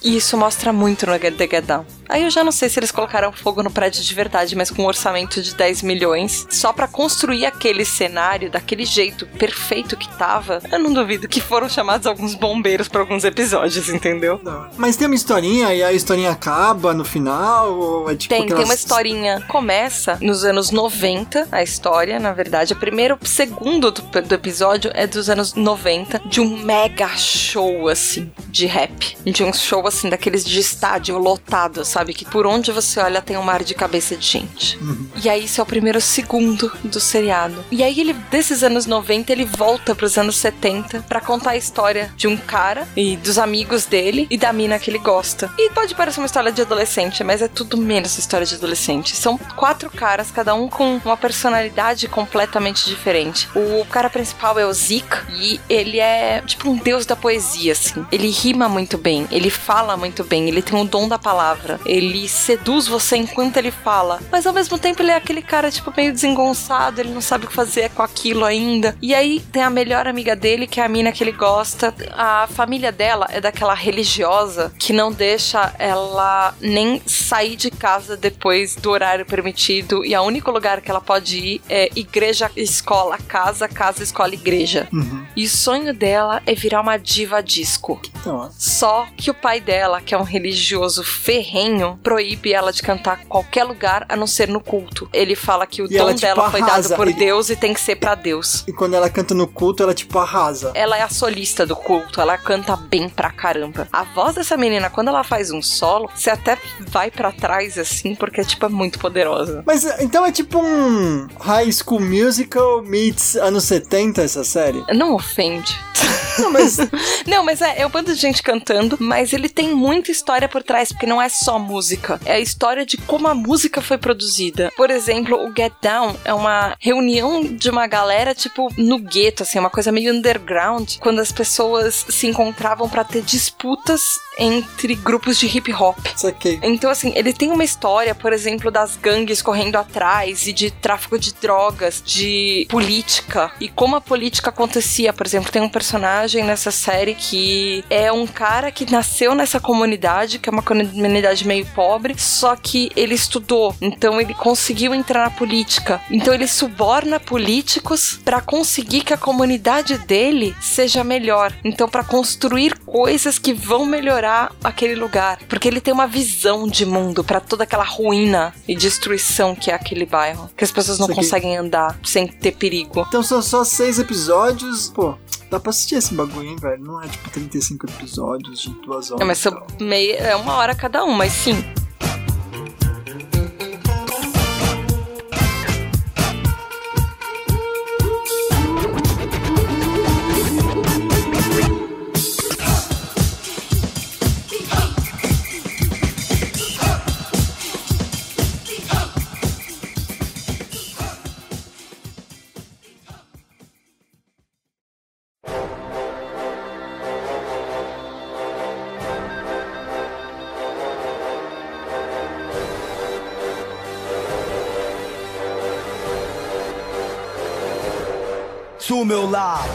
E 0.02 0.16
isso 0.16 0.36
mostra 0.36 0.72
muito 0.72 1.06
no 1.06 1.18
The 1.18 1.48
Get 1.48 1.64
Down. 1.64 1.99
Aí 2.10 2.24
eu 2.24 2.30
já 2.30 2.42
não 2.44 2.52
sei 2.52 2.68
se 2.68 2.78
eles 2.78 2.90
colocaram 2.90 3.32
fogo 3.32 3.62
no 3.62 3.70
prédio 3.70 4.02
de 4.02 4.14
verdade, 4.14 4.56
mas 4.56 4.70
com 4.70 4.82
um 4.82 4.86
orçamento 4.86 5.40
de 5.40 5.54
10 5.54 5.82
milhões, 5.82 6.46
só 6.50 6.72
pra 6.72 6.86
construir 6.88 7.46
aquele 7.46 7.84
cenário 7.84 8.50
daquele 8.50 8.84
jeito 8.84 9.26
perfeito 9.26 9.96
que 9.96 10.08
tava, 10.16 10.60
eu 10.70 10.78
não 10.78 10.92
duvido 10.92 11.28
que 11.28 11.40
foram 11.40 11.68
chamados 11.68 12.06
alguns 12.06 12.34
bombeiros 12.34 12.88
pra 12.88 13.00
alguns 13.00 13.24
episódios, 13.24 13.88
entendeu? 13.88 14.40
Mas 14.76 14.96
tem 14.96 15.06
uma 15.06 15.14
historinha 15.14 15.72
e 15.74 15.82
a 15.82 15.92
historinha 15.92 16.30
acaba 16.32 16.92
no 16.92 17.04
final? 17.04 17.72
Ou 17.72 18.10
é 18.10 18.16
tipo 18.16 18.28
Tem, 18.34 18.40
tem 18.42 18.46
aquelas- 18.48 18.64
uma 18.68 18.74
historinha. 18.74 19.40
Começa 19.48 20.18
nos 20.20 20.44
anos 20.44 20.70
90, 20.70 21.46
a 21.52 21.62
história, 21.62 22.18
na 22.18 22.32
verdade. 22.32 22.72
O 22.72 22.76
primeiro, 22.76 23.18
o 23.22 23.26
segundo 23.26 23.90
do, 23.90 24.02
do 24.02 24.34
episódio 24.34 24.90
é 24.94 25.06
dos 25.06 25.30
anos 25.30 25.54
90, 25.54 26.20
de 26.26 26.40
um 26.40 26.56
mega 26.58 27.08
show, 27.16 27.88
assim, 27.88 28.30
de 28.48 28.66
rap. 28.66 29.16
De 29.24 29.44
um 29.44 29.52
show, 29.52 29.86
assim, 29.86 30.08
daqueles 30.10 30.44
de 30.44 30.58
estádio 30.58 31.16
lotado, 31.18 31.84
sabe? 31.84 31.99
Que 32.04 32.24
por 32.24 32.46
onde 32.46 32.72
você 32.72 33.00
olha 33.00 33.22
tem 33.22 33.36
um 33.36 33.42
mar 33.42 33.62
de 33.62 33.74
cabeça 33.74 34.16
de 34.16 34.26
gente. 34.26 34.78
E 35.22 35.28
aí, 35.28 35.44
isso 35.44 35.60
é 35.60 35.62
o 35.62 35.66
primeiro 35.66 36.00
segundo 36.00 36.70
do 36.84 37.00
seriado. 37.00 37.64
E 37.70 37.82
aí, 37.82 38.00
ele, 38.00 38.12
desses 38.12 38.62
anos 38.62 38.86
90, 38.86 39.32
ele 39.32 39.44
volta 39.44 39.94
pros 39.94 40.16
anos 40.18 40.36
70 40.36 41.04
pra 41.08 41.20
contar 41.20 41.50
a 41.50 41.56
história 41.56 42.12
de 42.16 42.26
um 42.26 42.36
cara 42.36 42.88
e 42.96 43.16
dos 43.16 43.38
amigos 43.38 43.84
dele 43.84 44.26
e 44.30 44.36
da 44.36 44.52
mina 44.52 44.78
que 44.78 44.90
ele 44.90 44.98
gosta. 44.98 45.50
E 45.58 45.70
pode 45.70 45.94
parecer 45.94 46.20
uma 46.20 46.26
história 46.26 46.52
de 46.52 46.62
adolescente, 46.62 47.22
mas 47.24 47.42
é 47.42 47.48
tudo 47.48 47.76
menos 47.76 48.18
história 48.18 48.46
de 48.46 48.54
adolescente. 48.54 49.16
São 49.16 49.38
quatro 49.56 49.90
caras, 49.90 50.30
cada 50.30 50.54
um 50.54 50.68
com 50.68 51.00
uma 51.04 51.16
personalidade 51.16 52.08
completamente 52.08 52.86
diferente. 52.86 53.48
O 53.54 53.84
cara 53.86 54.08
principal 54.10 54.58
é 54.58 54.66
o 54.66 54.72
Zeke 54.72 55.18
e 55.30 55.60
ele 55.68 55.98
é 55.98 56.42
tipo 56.46 56.70
um 56.70 56.76
deus 56.76 57.06
da 57.06 57.16
poesia, 57.16 57.72
assim. 57.72 58.06
Ele 58.10 58.30
rima 58.30 58.68
muito 58.68 58.96
bem, 58.96 59.26
ele 59.30 59.50
fala 59.50 59.96
muito 59.96 60.24
bem, 60.24 60.48
ele 60.48 60.62
tem 60.62 60.80
o 60.80 60.84
dom 60.84 61.08
da 61.08 61.18
palavra. 61.18 61.80
Ele 61.90 62.28
seduz 62.28 62.86
você 62.86 63.16
enquanto 63.16 63.56
ele 63.56 63.72
fala, 63.72 64.20
mas 64.30 64.46
ao 64.46 64.52
mesmo 64.52 64.78
tempo 64.78 65.02
ele 65.02 65.10
é 65.10 65.16
aquele 65.16 65.42
cara, 65.42 65.70
tipo, 65.70 65.92
meio 65.96 66.12
desengonçado, 66.12 67.00
ele 67.00 67.10
não 67.10 67.20
sabe 67.20 67.44
o 67.44 67.48
que 67.48 67.54
fazer 67.54 67.90
com 67.90 68.02
aquilo 68.02 68.44
ainda. 68.44 68.96
E 69.02 69.12
aí 69.12 69.40
tem 69.52 69.62
a 69.62 69.68
melhor 69.70 70.06
amiga 70.06 70.36
dele, 70.36 70.66
que 70.68 70.80
é 70.80 70.84
a 70.84 70.88
mina 70.88 71.10
que 71.10 71.24
ele 71.24 71.32
gosta. 71.32 71.92
A 72.12 72.46
família 72.46 72.92
dela 72.92 73.26
é 73.30 73.40
daquela 73.40 73.74
religiosa 73.74 74.72
que 74.78 74.92
não 74.92 75.10
deixa 75.10 75.74
ela 75.78 76.54
nem 76.60 77.02
sair 77.06 77.56
de 77.56 77.70
casa 77.70 78.16
depois 78.16 78.76
do 78.76 78.90
horário 78.90 79.26
permitido. 79.26 80.04
E 80.04 80.16
o 80.16 80.22
único 80.22 80.50
lugar 80.50 80.80
que 80.80 80.90
ela 80.90 81.00
pode 81.00 81.38
ir 81.38 81.62
é 81.68 81.90
igreja, 81.96 82.50
escola, 82.56 83.18
casa, 83.18 83.66
casa, 83.66 84.02
escola, 84.02 84.32
igreja. 84.32 84.88
E 85.36 85.44
o 85.44 85.48
sonho 85.48 85.92
dela 85.92 86.40
é 86.46 86.54
virar 86.54 86.80
uma 86.80 86.96
diva 86.96 87.42
disco. 87.42 88.00
Então, 88.20 88.50
Só 88.56 89.08
que 89.16 89.30
o 89.30 89.34
pai 89.34 89.60
dela, 89.60 90.00
que 90.00 90.14
é 90.14 90.18
um 90.18 90.22
religioso 90.22 91.02
ferrenho, 91.02 91.79
proíbe 92.02 92.52
ela 92.52 92.72
de 92.72 92.82
cantar 92.82 93.22
em 93.22 93.26
qualquer 93.26 93.64
lugar 93.64 94.04
a 94.08 94.16
não 94.16 94.26
ser 94.26 94.48
no 94.48 94.60
culto. 94.60 95.08
Ele 95.12 95.34
fala 95.34 95.66
que 95.66 95.82
o 95.82 95.90
E 95.90 95.96
ela, 95.96 96.10
dom 96.10 96.14
tipo, 96.16 96.26
dela 96.34 96.50
foi 96.50 96.60
arrasa. 96.60 96.88
dado 96.90 96.96
por 96.98 97.08
Ele- 97.08 97.18
Deus 97.18 97.50
e 97.50 97.56
tem 97.56 97.72
que 97.74 97.80
ser 97.80 97.96
pra 97.96 98.14
Deus. 98.14 98.64
e 98.66 98.72
quando 98.72 98.94
ela 98.94 99.08
canta 99.10 99.34
no 99.34 99.46
culto, 99.46 99.82
ela 99.82 99.94
tipo 99.94 100.18
arrasa. 100.18 100.72
Ela 100.74 100.96
é 100.98 101.02
a 101.02 101.08
solista 101.08 101.64
do 101.66 101.74
culto, 101.76 102.20
ela 102.20 102.36
canta 102.38 102.76
bem 102.76 103.08
pra 103.08 103.30
caramba. 103.30 103.88
A 103.92 104.02
voz 104.04 104.34
dessa 104.34 104.56
menina, 104.56 104.88
quando 104.90 105.08
ela 105.08 105.24
faz 105.24 105.50
um 105.50 105.62
solo, 105.62 106.08
você 106.14 106.30
até 106.30 106.58
vai 106.88 107.10
pra 107.10 107.32
trás 107.32 107.78
assim, 107.78 108.14
porque 108.14 108.42
tipo 108.44 108.66
é 108.66 108.68
muito 108.68 108.98
poderosa. 108.98 109.62
Mas 109.66 109.84
então 110.00 110.24
é 110.24 110.32
tipo 110.32 110.58
um 110.58 111.26
High 111.40 111.70
School 111.72 112.00
Musical 112.00 112.82
meets 112.82 113.36
anos 113.36 113.64
70 113.64 114.22
essa 114.22 114.44
série? 114.44 114.84
Não 114.94 115.14
ofende. 115.14 115.78
Não, 116.38 116.52
mas 116.52 116.78
Não, 117.26 117.44
mas 117.44 117.60
é, 117.60 117.80
é 117.80 117.86
um 117.86 117.90
bando 117.90 118.14
de 118.14 118.20
gente 118.20 118.42
cantando, 118.42 118.96
mas 119.00 119.32
ele 119.32 119.48
tem 119.48 119.74
muita 119.74 120.10
história 120.10 120.48
por 120.48 120.62
trás, 120.62 120.90
porque 120.90 121.06
não 121.06 121.20
é 121.20 121.28
só 121.28 121.58
música. 121.58 122.20
É 122.24 122.34
a 122.34 122.40
história 122.40 122.84
de 122.84 122.96
como 122.96 123.28
a 123.28 123.34
música 123.34 123.80
foi 123.80 123.98
produzida. 123.98 124.72
Por 124.76 124.90
exemplo, 124.90 125.36
o 125.36 125.54
Get 125.54 125.72
Down 125.80 126.16
é 126.24 126.32
uma 126.34 126.74
reunião 126.78 127.42
de 127.42 127.70
uma 127.70 127.86
galera, 127.86 128.34
tipo, 128.34 128.68
no 128.76 128.98
gueto, 128.98 129.42
assim, 129.42 129.58
uma 129.58 129.70
coisa 129.70 129.92
meio 129.92 130.12
underground, 130.12 130.96
quando 130.98 131.20
as 131.20 131.32
pessoas 131.32 132.06
se 132.08 132.26
encontravam 132.26 132.88
pra 132.88 133.04
ter 133.04 133.22
disputas 133.22 134.18
entre 134.40 134.94
grupos 134.94 135.38
de 135.38 135.46
hip 135.46 135.72
hop. 135.72 135.98
saquei. 136.16 136.58
Então, 136.62 136.90
assim, 136.90 137.12
ele 137.14 137.32
tem 137.32 137.52
uma 137.52 137.62
história, 137.62 138.14
por 138.14 138.32
exemplo, 138.32 138.70
das 138.70 138.96
gangues 138.96 139.42
correndo 139.42 139.76
atrás 139.76 140.46
e 140.46 140.52
de 140.52 140.70
tráfico 140.70 141.18
de 141.18 141.34
drogas, 141.34 142.02
de 142.04 142.66
política 142.68 143.52
e 143.60 143.68
como 143.68 143.96
a 143.96 144.00
política 144.00 144.50
acontecia. 144.50 145.12
Por 145.12 145.26
exemplo, 145.26 145.52
tem 145.52 145.62
um 145.62 145.68
personagem 145.68 146.42
nessa 146.42 146.70
série 146.70 147.14
que 147.14 147.84
é 147.90 148.10
um 148.10 148.26
cara 148.26 148.70
que 148.70 148.90
nasceu 148.90 149.34
nessa 149.34 149.60
comunidade, 149.60 150.38
que 150.38 150.48
é 150.48 150.52
uma 150.52 150.62
comunidade 150.62 151.46
meio 151.46 151.66
pobre, 151.66 152.14
só 152.18 152.56
que 152.56 152.90
ele 152.96 153.14
estudou, 153.14 153.74
então 153.80 154.20
ele 154.20 154.32
conseguiu 154.32 154.94
entrar 154.94 155.24
na 155.24 155.30
política. 155.30 156.00
Então 156.10 156.32
ele 156.32 156.46
suborna 156.46 157.20
políticos 157.20 158.18
pra 158.24 158.40
conseguir 158.40 159.02
que 159.02 159.12
a 159.12 159.18
comunidade 159.18 159.98
dele 159.98 160.56
seja 160.60 161.04
melhor. 161.04 161.52
Então, 161.64 161.88
pra 161.88 162.02
construir 162.02 162.78
coisas 162.80 163.38
que 163.38 163.52
vão 163.52 163.84
melhorar 163.84 164.29
aquele 164.62 164.94
lugar, 164.94 165.38
porque 165.48 165.68
ele 165.68 165.80
tem 165.80 165.92
uma 165.92 166.06
visão 166.06 166.66
de 166.66 166.84
mundo 166.84 167.22
pra 167.24 167.40
toda 167.40 167.64
aquela 167.64 167.84
ruína 167.84 168.54
e 168.66 168.74
destruição 168.74 169.54
que 169.54 169.70
é 169.70 169.74
aquele 169.74 170.06
bairro, 170.06 170.50
que 170.56 170.64
as 170.64 170.70
pessoas 170.70 170.98
não 170.98 171.08
conseguem 171.08 171.56
andar 171.56 171.98
sem 172.04 172.26
ter 172.26 172.52
perigo. 172.52 173.04
Então 173.08 173.22
são 173.22 173.42
só 173.42 173.64
seis 173.64 173.98
episódios. 173.98 174.90
Pô, 174.90 175.14
dá 175.50 175.58
pra 175.58 175.70
assistir 175.70 175.96
esse 175.96 176.14
bagulho, 176.14 176.48
hein, 176.48 176.56
velho? 176.60 176.82
Não 176.82 177.02
é 177.02 177.08
tipo 177.08 177.28
35 177.28 177.86
episódios 177.86 178.60
de 178.60 178.70
duas 178.82 179.10
horas. 179.10 179.22
É, 179.22 179.24
mas 179.24 179.38
são 179.38 179.62
meia, 179.80 180.16
é 180.16 180.36
uma 180.36 180.54
hora 180.54 180.74
cada 180.74 181.04
um, 181.04 181.12
mas 181.12 181.32
sim. 181.32 181.64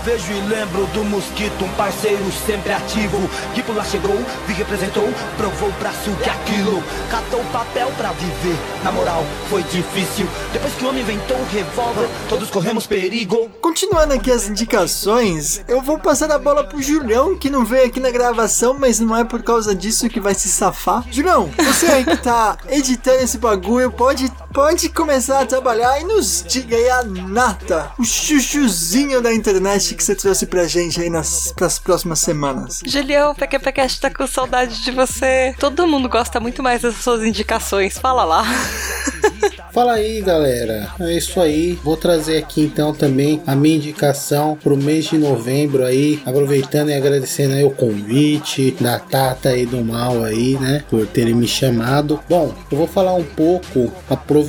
Vejo 0.05 0.31
e 0.31 0.39
lembro 0.41 0.85
do 0.87 1.03
mosquito, 1.03 1.65
um 1.65 1.69
parceiro 1.69 2.23
sempre 2.45 2.71
ativo. 2.71 3.17
Que 3.55 3.63
por 3.63 3.75
lá 3.75 3.83
chegou, 3.83 4.15
vi 4.47 4.53
representou, 4.53 5.09
provou 5.35 5.71
pra 5.73 5.91
si 5.91 6.11
o 6.11 6.15
que 6.17 6.29
é 6.29 6.33
aquilo. 6.33 6.83
Catou 7.09 7.43
papel 7.51 7.91
pra 7.97 8.11
viver, 8.11 8.55
na 8.83 8.91
moral, 8.91 9.25
foi 9.49 9.63
difícil. 9.63 10.27
Depois 10.53 10.73
que 10.75 10.85
o 10.85 10.89
homem 10.89 11.01
inventou 11.01 11.35
o 11.35 11.45
revólver, 11.45 12.07
todos 12.29 12.51
corremos 12.51 12.85
perigo. 12.85 13.49
Continuando 13.59 14.13
aqui 14.13 14.31
as 14.31 14.47
indicações, 14.47 15.63
eu 15.67 15.81
vou 15.81 15.97
passar 15.97 16.31
a 16.31 16.37
bola 16.37 16.63
pro 16.63 16.81
Julião, 16.81 17.35
que 17.35 17.49
não 17.49 17.65
veio 17.65 17.87
aqui 17.87 17.99
na 17.99 18.11
gravação, 18.11 18.75
mas 18.79 18.99
não 18.99 19.17
é 19.17 19.23
por 19.23 19.41
causa 19.41 19.73
disso 19.73 20.07
que 20.07 20.19
vai 20.19 20.35
se 20.35 20.47
safar. 20.47 21.03
Julião, 21.09 21.49
você 21.57 21.87
aí 21.87 22.05
que 22.05 22.17
tá 22.17 22.57
editando 22.69 23.23
esse 23.23 23.39
bagulho, 23.39 23.91
pode, 23.91 24.31
pode 24.55 24.87
começar 24.87 25.41
a 25.41 25.45
trabalhar 25.45 25.99
e 25.99 26.05
nos 26.05 26.41
diga 26.47 26.77
aí 26.77 26.89
a 26.89 27.03
nata, 27.03 27.91
o 27.99 28.05
chuchuzinho 28.05 29.21
da 29.21 29.33
internet 29.33 29.93
que 29.93 30.01
você 30.01 30.15
trouxe 30.15 30.45
pra 30.45 30.65
gente 30.65 31.01
aí 31.01 31.09
nas 31.09 31.51
pras 31.51 31.77
próximas 31.77 32.19
semanas. 32.19 32.79
Julião, 32.85 33.33
o 33.33 33.35
PQPcast 33.35 33.99
tá 33.99 34.09
com 34.09 34.25
saudade 34.25 34.81
de 34.81 34.91
você. 34.91 35.53
Todo 35.59 35.85
mundo 35.85 36.07
gosta 36.07 36.39
muito 36.39 36.63
mais 36.63 36.81
das 36.81 36.95
suas 36.95 37.21
indicações. 37.21 37.97
Fala 37.97 38.23
lá. 38.23 38.45
Fala 39.73 39.95
aí, 39.95 40.21
galera. 40.21 40.87
É 41.01 41.17
isso 41.17 41.41
aí. 41.41 41.77
Vou 41.83 41.97
trazer 41.97 42.37
aqui 42.37 42.61
então 42.61 42.93
também 42.93 43.41
a 43.45 43.53
minha 43.57 43.75
indicação 43.75 44.57
pro 44.63 44.77
mês 44.77 45.03
de 45.03 45.17
novembro 45.17 45.83
aí, 45.83 46.21
aproveitando 46.25 46.91
e 46.91 46.93
agradecendo 46.93 47.55
aí 47.55 47.63
o 47.65 47.71
convite 47.71 48.71
da 48.79 48.97
Tata 48.99 49.57
e 49.57 49.65
do 49.65 49.83
Mal 49.83 50.23
aí, 50.23 50.57
né, 50.57 50.81
por 50.89 51.05
terem 51.05 51.35
me 51.35 51.45
chamado. 51.45 52.21
Bom, 52.29 52.53
eu 52.71 52.77
vou 52.77 52.87
falar 52.87 53.15
um 53.15 53.23
pouco, 53.25 53.91
aproveitando 54.09 54.44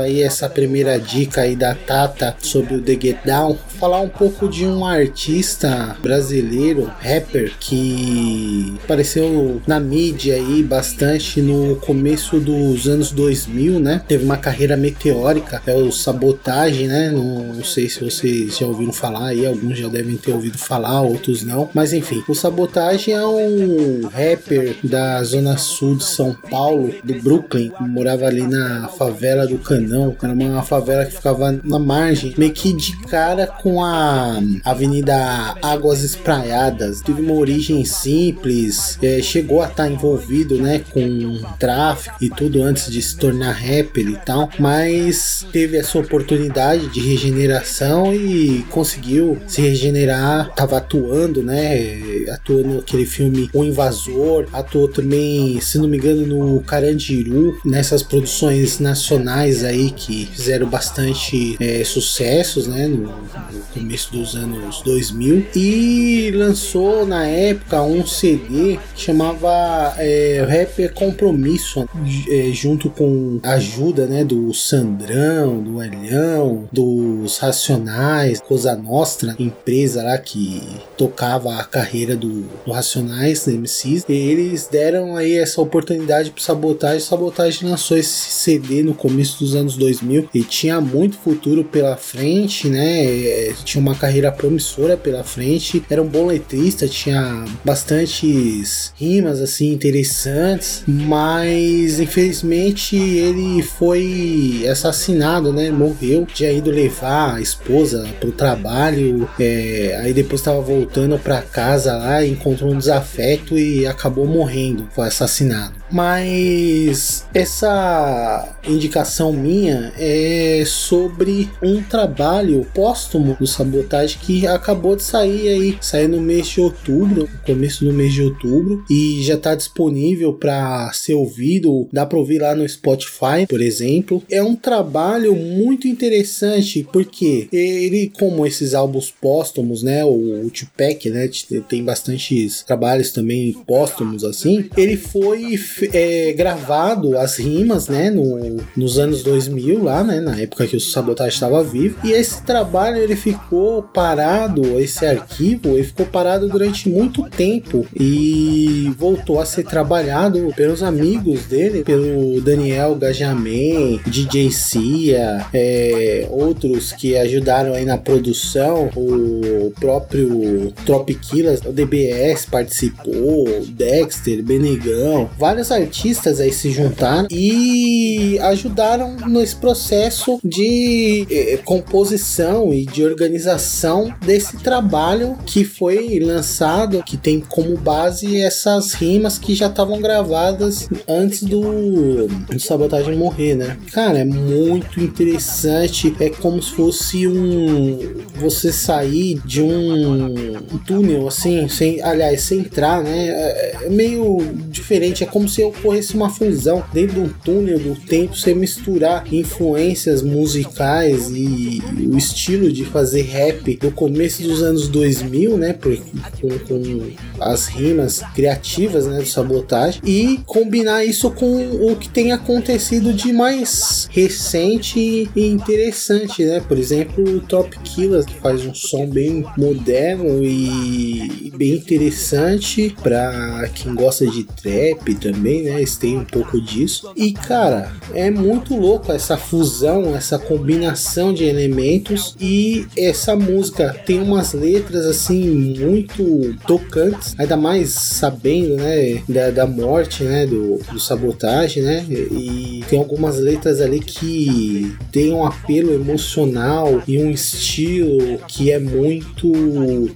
aí 0.00 0.22
essa 0.22 0.48
primeira 0.48 0.98
dica 0.98 1.42
aí 1.42 1.54
da 1.54 1.74
Tata 1.74 2.34
sobre 2.40 2.74
o 2.74 2.82
The 2.82 2.92
Get 2.92 3.18
Down, 3.24 3.56
falar 3.78 4.00
um 4.00 4.08
pouco 4.08 4.48
de 4.48 4.64
um 4.66 4.84
artista 4.84 5.96
brasileiro, 6.00 6.90
rapper, 7.00 7.52
que 7.60 8.74
apareceu 8.84 9.60
na 9.66 9.78
mídia 9.78 10.34
aí 10.34 10.62
bastante 10.62 11.40
no 11.40 11.76
começo 11.76 12.38
dos 12.40 12.88
anos 12.88 13.10
2000, 13.10 13.78
né? 13.78 14.02
Teve 14.06 14.24
uma 14.24 14.36
carreira 14.36 14.76
meteórica, 14.76 15.62
é 15.66 15.74
o 15.74 15.92
Sabotage, 15.92 16.86
né? 16.86 17.10
Não, 17.10 17.54
não 17.54 17.64
sei 17.64 17.88
se 17.88 18.02
vocês 18.02 18.56
já 18.56 18.66
ouviram 18.66 18.92
falar 18.92 19.28
aí, 19.28 19.46
alguns 19.46 19.78
já 19.78 19.88
devem 19.88 20.16
ter 20.16 20.32
ouvido 20.32 20.58
falar, 20.58 21.02
outros 21.02 21.42
não. 21.42 21.68
Mas 21.74 21.92
enfim, 21.92 22.22
o 22.28 22.34
Sabotage 22.34 23.12
é 23.12 23.24
um 23.24 24.08
rapper 24.08 24.76
da 24.82 25.22
zona 25.22 25.56
sul 25.56 25.96
de 25.96 26.04
São 26.04 26.34
Paulo, 26.34 26.94
do 27.04 27.14
Brooklyn, 27.22 27.72
morava 27.80 28.26
ali 28.26 28.46
na 28.46 28.88
favela 28.88 29.35
do 29.44 29.58
Canão, 29.58 30.16
era 30.22 30.32
uma 30.32 30.62
favela 30.62 31.04
que 31.04 31.12
ficava 31.12 31.58
na 31.62 31.78
margem, 31.78 32.34
meio 32.38 32.52
que 32.52 32.72
de 32.72 32.96
cara 33.02 33.46
com 33.46 33.82
a 33.82 34.40
Avenida 34.64 35.54
Águas 35.62 36.02
Espraiadas. 36.02 37.00
Teve 37.00 37.20
uma 37.20 37.34
origem 37.34 37.84
simples, 37.84 38.98
é, 39.02 39.20
chegou 39.20 39.62
a 39.62 39.66
estar 39.66 39.90
envolvido, 39.90 40.56
né, 40.56 40.82
com 40.90 41.40
tráfico 41.58 42.16
e 42.20 42.30
tudo 42.30 42.62
antes 42.62 42.90
de 42.90 43.00
se 43.02 43.16
tornar 43.16 43.52
rapper 43.52 44.08
e 44.08 44.16
tal, 44.16 44.48
mas 44.58 45.46
teve 45.52 45.76
essa 45.76 45.98
oportunidade 45.98 46.88
de 46.88 47.00
regeneração 47.00 48.14
e 48.14 48.64
conseguiu 48.70 49.38
se 49.46 49.60
regenerar. 49.60 50.54
Tava 50.54 50.78
atuando, 50.78 51.42
né, 51.42 52.24
atuou 52.32 52.64
naquele 52.64 53.06
filme 53.06 53.50
O 53.52 53.64
Invasor, 53.64 54.46
atuou 54.52 54.88
também, 54.88 55.60
se 55.60 55.78
não 55.78 55.88
me 55.88 55.96
engano, 55.96 56.26
no 56.26 56.60
Carandiru, 56.60 57.58
nessas 57.64 58.02
produções 58.02 58.78
nacionais 58.78 59.25
aí 59.28 59.90
que 59.90 60.26
fizeram 60.26 60.68
bastante 60.68 61.56
é, 61.60 61.82
sucessos, 61.84 62.66
né, 62.66 62.86
no, 62.86 63.08
no 63.08 63.60
começo 63.72 64.12
dos 64.12 64.34
anos 64.34 64.82
2000 64.82 65.46
e 65.54 66.30
lançou 66.34 67.06
na 67.06 67.26
época 67.26 67.82
um 67.82 68.06
CD 68.06 68.78
que 68.94 69.02
chamava 69.02 69.94
é, 69.98 70.44
Rapper 70.48 70.92
Compromisso 70.92 71.88
é, 72.28 72.50
junto 72.52 72.90
com 72.90 73.40
a 73.42 73.52
ajuda 73.52 74.06
né, 74.06 74.24
do 74.24 74.52
Sandrão, 74.54 75.62
do 75.62 75.82
Elhão, 75.82 76.68
dos 76.72 77.38
Racionais, 77.38 78.40
Cosa 78.40 78.74
Nostra, 78.76 79.34
empresa 79.38 80.02
lá 80.02 80.18
que 80.18 80.62
tocava 80.96 81.56
a 81.56 81.64
carreira 81.64 82.16
do, 82.16 82.46
do 82.64 82.72
Racionais, 82.72 83.44
do 83.44 83.52
MCs, 83.52 84.04
eles 84.08 84.68
deram 84.70 85.16
aí 85.16 85.36
essa 85.36 85.60
oportunidade 85.60 86.30
pro 86.30 86.42
Sabotagem. 86.42 87.00
Sabotagem 87.00 87.68
lançou 87.68 87.96
esse 87.96 88.30
CD 88.30 88.82
no 88.82 88.94
começo 88.94 89.15
dos 89.38 89.54
anos 89.54 89.76
2000 89.76 90.28
e 90.34 90.42
tinha 90.42 90.80
muito 90.80 91.16
futuro 91.16 91.64
pela 91.64 91.96
frente, 91.96 92.68
né? 92.68 93.04
É, 93.04 93.54
tinha 93.64 93.80
uma 93.80 93.94
carreira 93.94 94.30
promissora 94.30 94.96
pela 94.96 95.24
frente, 95.24 95.82
era 95.88 96.02
um 96.02 96.06
bom 96.06 96.26
letrista, 96.26 96.86
tinha 96.86 97.44
bastantes 97.64 98.92
rimas 98.96 99.40
assim 99.40 99.72
interessantes, 99.72 100.82
mas 100.86 102.00
infelizmente 102.00 102.96
ele 102.96 103.62
foi 103.62 104.66
assassinado, 104.70 105.52
né? 105.52 105.70
Morreu, 105.70 106.26
tinha 106.26 106.52
ido 106.52 106.70
levar 106.70 107.36
a 107.36 107.40
esposa 107.40 108.06
pro 108.20 108.32
trabalho, 108.32 109.28
é, 109.38 109.98
aí 110.02 110.12
depois 110.12 110.40
estava 110.40 110.60
voltando 110.60 111.18
para 111.18 111.42
casa 111.42 111.96
lá, 111.96 112.24
encontrou 112.24 112.72
um 112.72 112.78
desafeto 112.78 113.58
e 113.58 113.86
acabou 113.86 114.26
morrendo, 114.26 114.88
foi 114.94 115.06
assassinado. 115.06 115.74
Mas 115.90 117.26
essa 117.32 118.56
indicação 118.66 119.32
minha 119.32 119.92
é 119.98 120.64
sobre 120.66 121.48
um 121.62 121.82
trabalho 121.82 122.66
póstumo 122.74 123.36
do 123.38 123.46
Sabotagem 123.46 124.18
que 124.20 124.46
acabou 124.46 124.96
de 124.96 125.02
sair 125.02 125.48
aí, 125.48 125.78
sair 125.80 126.08
no 126.08 126.20
mês 126.20 126.48
de 126.48 126.60
outubro, 126.60 127.28
começo 127.44 127.84
do 127.84 127.92
mês 127.92 128.12
de 128.12 128.22
outubro, 128.22 128.84
e 128.90 129.22
já 129.22 129.34
está 129.34 129.54
disponível 129.54 130.32
para 130.32 130.90
ser 130.92 131.14
ouvido, 131.14 131.88
dá 131.92 132.04
para 132.04 132.18
ouvir 132.18 132.40
lá 132.40 132.54
no 132.54 132.68
Spotify, 132.68 133.46
por 133.48 133.60
exemplo. 133.60 134.22
É 134.30 134.42
um 134.42 134.56
trabalho 134.56 135.34
muito 135.34 135.86
interessante 135.86 136.86
porque 136.92 137.48
ele, 137.52 138.12
como 138.18 138.46
esses 138.46 138.74
álbuns 138.74 139.10
póstumos, 139.10 139.82
né, 139.82 140.04
o 140.04 140.50
Tupac, 140.50 141.08
né, 141.10 141.28
tem 141.68 141.84
bastantes 141.84 142.64
trabalhos 142.66 143.12
também 143.12 143.52
póstumos 143.66 144.24
assim, 144.24 144.68
ele 144.76 144.96
foi 144.96 145.56
é, 145.92 146.32
gravado 146.32 147.16
as 147.18 147.38
rimas, 147.38 147.88
né, 147.88 148.10
no, 148.10 148.58
nos 148.76 148.98
anos 148.98 149.22
2000 149.22 149.82
lá, 149.82 150.02
né, 150.02 150.20
na 150.20 150.40
época 150.40 150.66
que 150.66 150.76
o 150.76 150.80
Sabotage 150.80 151.34
estava 151.34 151.62
vivo, 151.62 151.98
e 152.04 152.12
esse 152.12 152.42
trabalho 152.42 152.98
ele 152.98 153.16
ficou 153.16 153.82
parado, 153.82 154.78
esse 154.80 155.04
arquivo, 155.04 155.70
ele 155.70 155.84
ficou 155.84 156.06
parado 156.06 156.48
durante 156.48 156.88
muito 156.88 157.22
tempo 157.28 157.86
e 157.94 158.92
voltou 158.98 159.40
a 159.40 159.46
ser 159.46 159.64
trabalhado 159.64 160.52
pelos 160.56 160.82
amigos 160.82 161.44
dele, 161.44 161.82
pelo 161.82 162.40
Daniel 162.40 162.94
Gajamin, 162.94 164.00
DJ 164.06 164.50
Cia, 164.50 165.46
é, 165.52 166.26
outros 166.30 166.92
que 166.92 167.16
ajudaram 167.16 167.74
aí 167.74 167.84
na 167.84 167.98
produção, 167.98 168.90
o 168.96 169.72
próprio 169.78 170.72
Tropiquilas, 170.84 171.60
o 171.64 171.72
DBS 171.72 172.46
participou, 172.46 173.46
Dexter, 173.68 174.42
Benegão, 174.42 175.30
vários 175.66 175.72
artistas 175.72 176.40
aí 176.40 176.52
se 176.52 176.70
juntaram 176.70 177.28
e 177.30 178.38
ajudaram 178.40 179.16
nesse 179.26 179.56
processo 179.56 180.38
de 180.44 181.26
eh, 181.30 181.58
composição 181.64 182.72
e 182.72 182.84
de 182.84 183.04
organização 183.04 184.12
desse 184.24 184.56
trabalho 184.58 185.36
que 185.44 185.64
foi 185.64 186.18
lançado, 186.20 187.02
que 187.02 187.16
tem 187.16 187.40
como 187.40 187.76
base 187.76 188.40
essas 188.40 188.92
rimas 188.92 189.38
que 189.38 189.54
já 189.54 189.66
estavam 189.66 190.00
gravadas 190.00 190.88
antes 191.08 191.42
do, 191.42 192.26
do 192.26 192.60
Sabotagem 192.60 193.16
morrer, 193.16 193.54
né? 193.54 193.76
Cara, 193.92 194.18
é 194.18 194.24
muito 194.24 195.00
interessante, 195.00 196.14
é 196.20 196.30
como 196.30 196.62
se 196.62 196.72
fosse 196.72 197.26
um 197.26 198.26
você 198.38 198.72
sair 198.72 199.40
de 199.44 199.62
um, 199.62 200.26
um 200.26 200.78
túnel 200.86 201.26
assim, 201.26 201.68
sem, 201.68 202.02
aliás, 202.02 202.42
sem 202.42 202.60
entrar, 202.60 203.02
né? 203.02 203.28
É, 203.28 203.76
é 203.84 203.88
meio 203.88 204.38
diferente, 204.68 205.24
é 205.24 205.26
como 205.26 205.48
se 205.48 205.55
ocorresse 205.64 206.14
uma 206.14 206.30
fusão 206.30 206.84
dentro 206.92 207.14
de 207.14 207.20
um 207.20 207.28
túnel 207.28 207.78
do 207.78 207.94
tempo, 207.94 208.36
você 208.36 208.54
misturar 208.54 209.32
influências 209.32 210.22
musicais 210.22 211.30
e 211.30 211.82
o 212.12 212.16
estilo 212.16 212.72
de 212.72 212.84
fazer 212.84 213.22
rap 213.22 213.76
do 213.76 213.90
começo 213.90 214.42
dos 214.42 214.62
anos 214.62 214.88
2000, 214.88 215.56
né? 215.56 215.72
Com, 215.74 216.58
com 216.58 217.10
as 217.40 217.66
rimas 217.66 218.22
criativas, 218.34 219.06
né? 219.06 219.18
Do 219.18 219.26
sabotagem 219.26 220.00
e 220.04 220.40
combinar 220.46 221.04
isso 221.04 221.30
com 221.30 221.90
o 221.90 221.96
que 221.96 222.08
tem 222.08 222.32
acontecido 222.32 223.12
de 223.12 223.32
mais 223.32 224.08
recente 224.10 225.28
e 225.34 225.46
interessante, 225.46 226.44
né? 226.44 226.60
Por 226.60 226.78
exemplo, 226.78 227.24
o 227.24 227.40
Top 227.40 227.76
Killers, 227.80 228.26
que 228.26 228.34
faz 228.34 228.64
um 228.64 228.74
som 228.74 229.06
bem 229.06 229.44
moderno 229.56 230.44
e 230.44 231.52
bem 231.56 231.74
interessante 231.74 232.94
para 233.02 233.68
quem 233.74 233.94
gosta 233.94 234.26
de 234.26 234.44
trap 234.44 235.14
também, 235.16 235.45
né? 235.46 235.76
Eles 235.76 235.96
têm 235.96 236.18
um 236.18 236.24
pouco 236.24 236.60
disso. 236.60 237.10
E 237.16 237.32
cara, 237.32 237.92
é 238.12 238.30
muito 238.30 238.76
louco 238.76 239.12
essa 239.12 239.36
fusão, 239.36 240.14
essa 240.14 240.38
combinação 240.38 241.32
de 241.32 241.44
elementos 241.44 242.34
e 242.40 242.86
essa 242.96 243.36
música 243.36 243.94
tem 244.06 244.20
umas 244.20 244.52
letras 244.52 245.06
assim 245.06 245.74
muito 245.78 246.54
tocantes, 246.66 247.34
ainda 247.38 247.56
mais 247.56 247.90
sabendo, 247.90 248.76
né, 248.76 249.22
da, 249.28 249.50
da 249.50 249.66
morte, 249.66 250.24
né, 250.24 250.46
do, 250.46 250.78
do 250.90 250.98
sabotagem, 250.98 251.82
né? 251.82 252.04
E 252.08 252.84
tem 252.88 252.98
algumas 252.98 253.38
letras 253.38 253.80
ali 253.80 254.00
que 254.00 254.94
tem 255.12 255.32
um 255.32 255.44
apelo 255.44 255.92
emocional 255.94 257.02
e 257.06 257.18
um 257.18 257.30
estilo 257.30 258.38
que 258.48 258.70
é 258.70 258.78
muito 258.78 259.52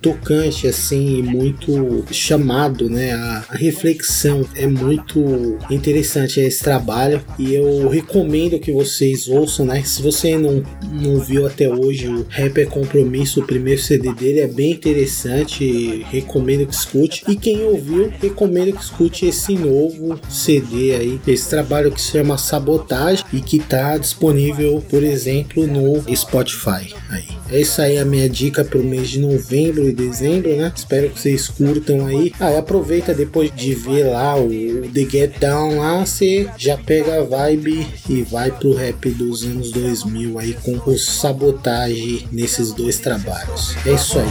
tocante 0.01 0.67
assim, 0.67 1.23
muito 1.23 2.05
chamado, 2.11 2.89
né, 2.89 3.13
a 3.13 3.45
reflexão 3.51 4.45
é 4.55 4.67
muito 4.67 5.20
muito 5.21 5.75
interessante 5.75 6.41
esse 6.41 6.63
trabalho 6.63 7.23
e 7.39 7.55
eu 7.55 7.89
recomendo 7.89 8.59
que 8.59 8.73
vocês 8.73 9.29
ouçam, 9.29 9.67
né? 9.67 9.83
Se 9.85 10.03
você 10.03 10.37
não, 10.37 10.63
não 10.93 11.21
viu 11.21 11.47
até 11.47 11.69
hoje 11.69 12.09
o 12.09 12.27
Rap 12.29 12.59
é 12.59 12.67
Compromisso, 12.67 13.41
o 13.41 13.47
primeiro 13.47 13.81
CD 13.81 14.13
dele 14.15 14.41
é 14.41 14.47
bem 14.47 14.73
interessante, 14.73 16.05
recomendo 16.11 16.67
que 16.67 16.75
escute. 16.75 17.25
E 17.29 17.37
quem 17.37 17.63
ouviu, 17.65 18.13
recomendo 18.21 18.73
que 18.73 18.83
escute 18.83 19.27
esse 19.27 19.55
novo 19.55 20.19
CD 20.29 20.95
aí, 20.95 21.21
esse 21.27 21.49
trabalho 21.49 21.93
que 21.93 22.01
se 22.01 22.13
chama 22.13 22.39
Sabotagem 22.39 23.25
e 23.33 23.41
que 23.41 23.59
tá 23.59 23.97
disponível, 23.99 24.83
por 24.89 25.03
exemplo, 25.03 25.67
no 25.67 26.03
Spotify. 26.15 26.95
Aí. 27.09 27.41
É 27.53 27.61
isso 27.61 27.83
aí 27.83 27.99
a 27.99 28.05
minha 28.05 28.29
dica 28.29 28.65
pro 28.65 28.83
mês 28.83 29.09
de 29.09 29.19
novembro 29.19 29.89
e 29.89 29.93
dezembro, 29.93 30.55
né? 30.55 30.73
Espero 30.75 31.11
que 31.11 31.21
vocês 31.21 31.49
curtam 31.49 32.07
aí. 32.07 32.33
Ah, 32.39 32.57
aproveita 32.57 33.13
depois 33.13 33.51
de 33.55 33.75
ver 33.75 34.05
lá 34.05 34.37
o 34.37 34.49
The 34.95 35.05
Get 35.11 35.39
Down 35.41 35.79
lá, 35.79 36.07
você 36.07 36.49
já 36.57 36.79
pega 36.79 37.21
a 37.21 37.25
vibe 37.25 37.87
e 38.09 38.23
vai 38.23 38.51
pro 38.51 38.75
rap 38.75 39.11
dos 39.11 39.43
anos 39.43 39.73
2000 39.73 40.39
aí 40.39 40.55
com 40.55 40.77
o 40.77 40.99
sabotagem 40.99 42.29
nesses 42.31 42.73
dois 42.73 42.99
trabalhos. 43.01 43.77
É 43.85 43.93
isso 43.93 44.19
aí. 44.19 44.29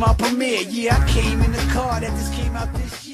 My 0.00 0.14
premiere, 0.14 0.64
yeah. 0.70 0.96
I 0.96 1.06
came 1.06 1.44
in 1.44 1.52
the 1.52 1.58
car 1.74 2.00
that 2.00 2.10
just 2.16 2.32
came 2.32 2.56
out 2.56 2.72
this 2.72 3.06
year. 3.06 3.09